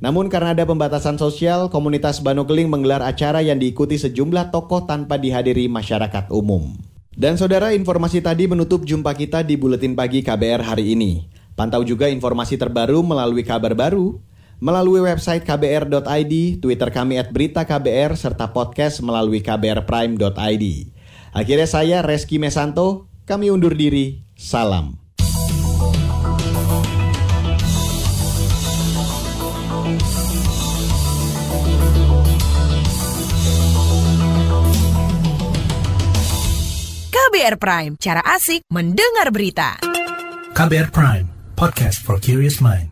Namun 0.04 0.28
karena 0.28 0.52
ada 0.52 0.68
pembatasan 0.68 1.16
sosial, 1.16 1.72
komunitas 1.72 2.20
Banokeling 2.20 2.68
menggelar 2.68 3.00
acara 3.08 3.40
yang 3.40 3.56
diikuti 3.56 3.96
sejumlah 3.96 4.52
tokoh 4.52 4.84
tanpa 4.84 5.16
dihadiri 5.16 5.72
masyarakat 5.72 6.28
umum. 6.28 6.76
Dan 7.16 7.40
saudara, 7.40 7.72
informasi 7.72 8.20
tadi 8.20 8.52
menutup 8.52 8.84
jumpa 8.84 9.16
kita 9.16 9.48
di 9.48 9.56
Buletin 9.56 9.96
Pagi 9.96 10.20
KBR 10.20 10.68
hari 10.76 10.92
ini. 10.92 11.24
Pantau 11.56 11.88
juga 11.88 12.12
informasi 12.12 12.60
terbaru 12.60 13.00
melalui 13.00 13.48
kabar 13.48 13.72
baru, 13.78 14.20
melalui 14.62 15.02
website 15.02 15.42
kbr.id, 15.42 16.62
Twitter 16.62 16.90
kami 16.94 17.18
at 17.18 17.34
berita 17.34 17.66
KBR, 17.66 18.14
serta 18.14 18.54
podcast 18.54 19.02
melalui 19.02 19.42
kbrprime.id. 19.42 20.66
Akhirnya 21.34 21.68
saya 21.68 21.98
Reski 22.06 22.38
Mesanto, 22.38 23.10
kami 23.26 23.50
undur 23.50 23.74
diri, 23.74 24.22
salam. 24.38 25.02
KBR 37.12 37.58
Prime, 37.58 37.94
cara 37.98 38.22
asik 38.38 38.68
mendengar 38.70 39.34
berita. 39.34 39.82
KBR 40.52 40.92
Prime, 40.92 41.28
podcast 41.56 42.04
for 42.04 42.20
curious 42.20 42.60
mind. 42.60 42.91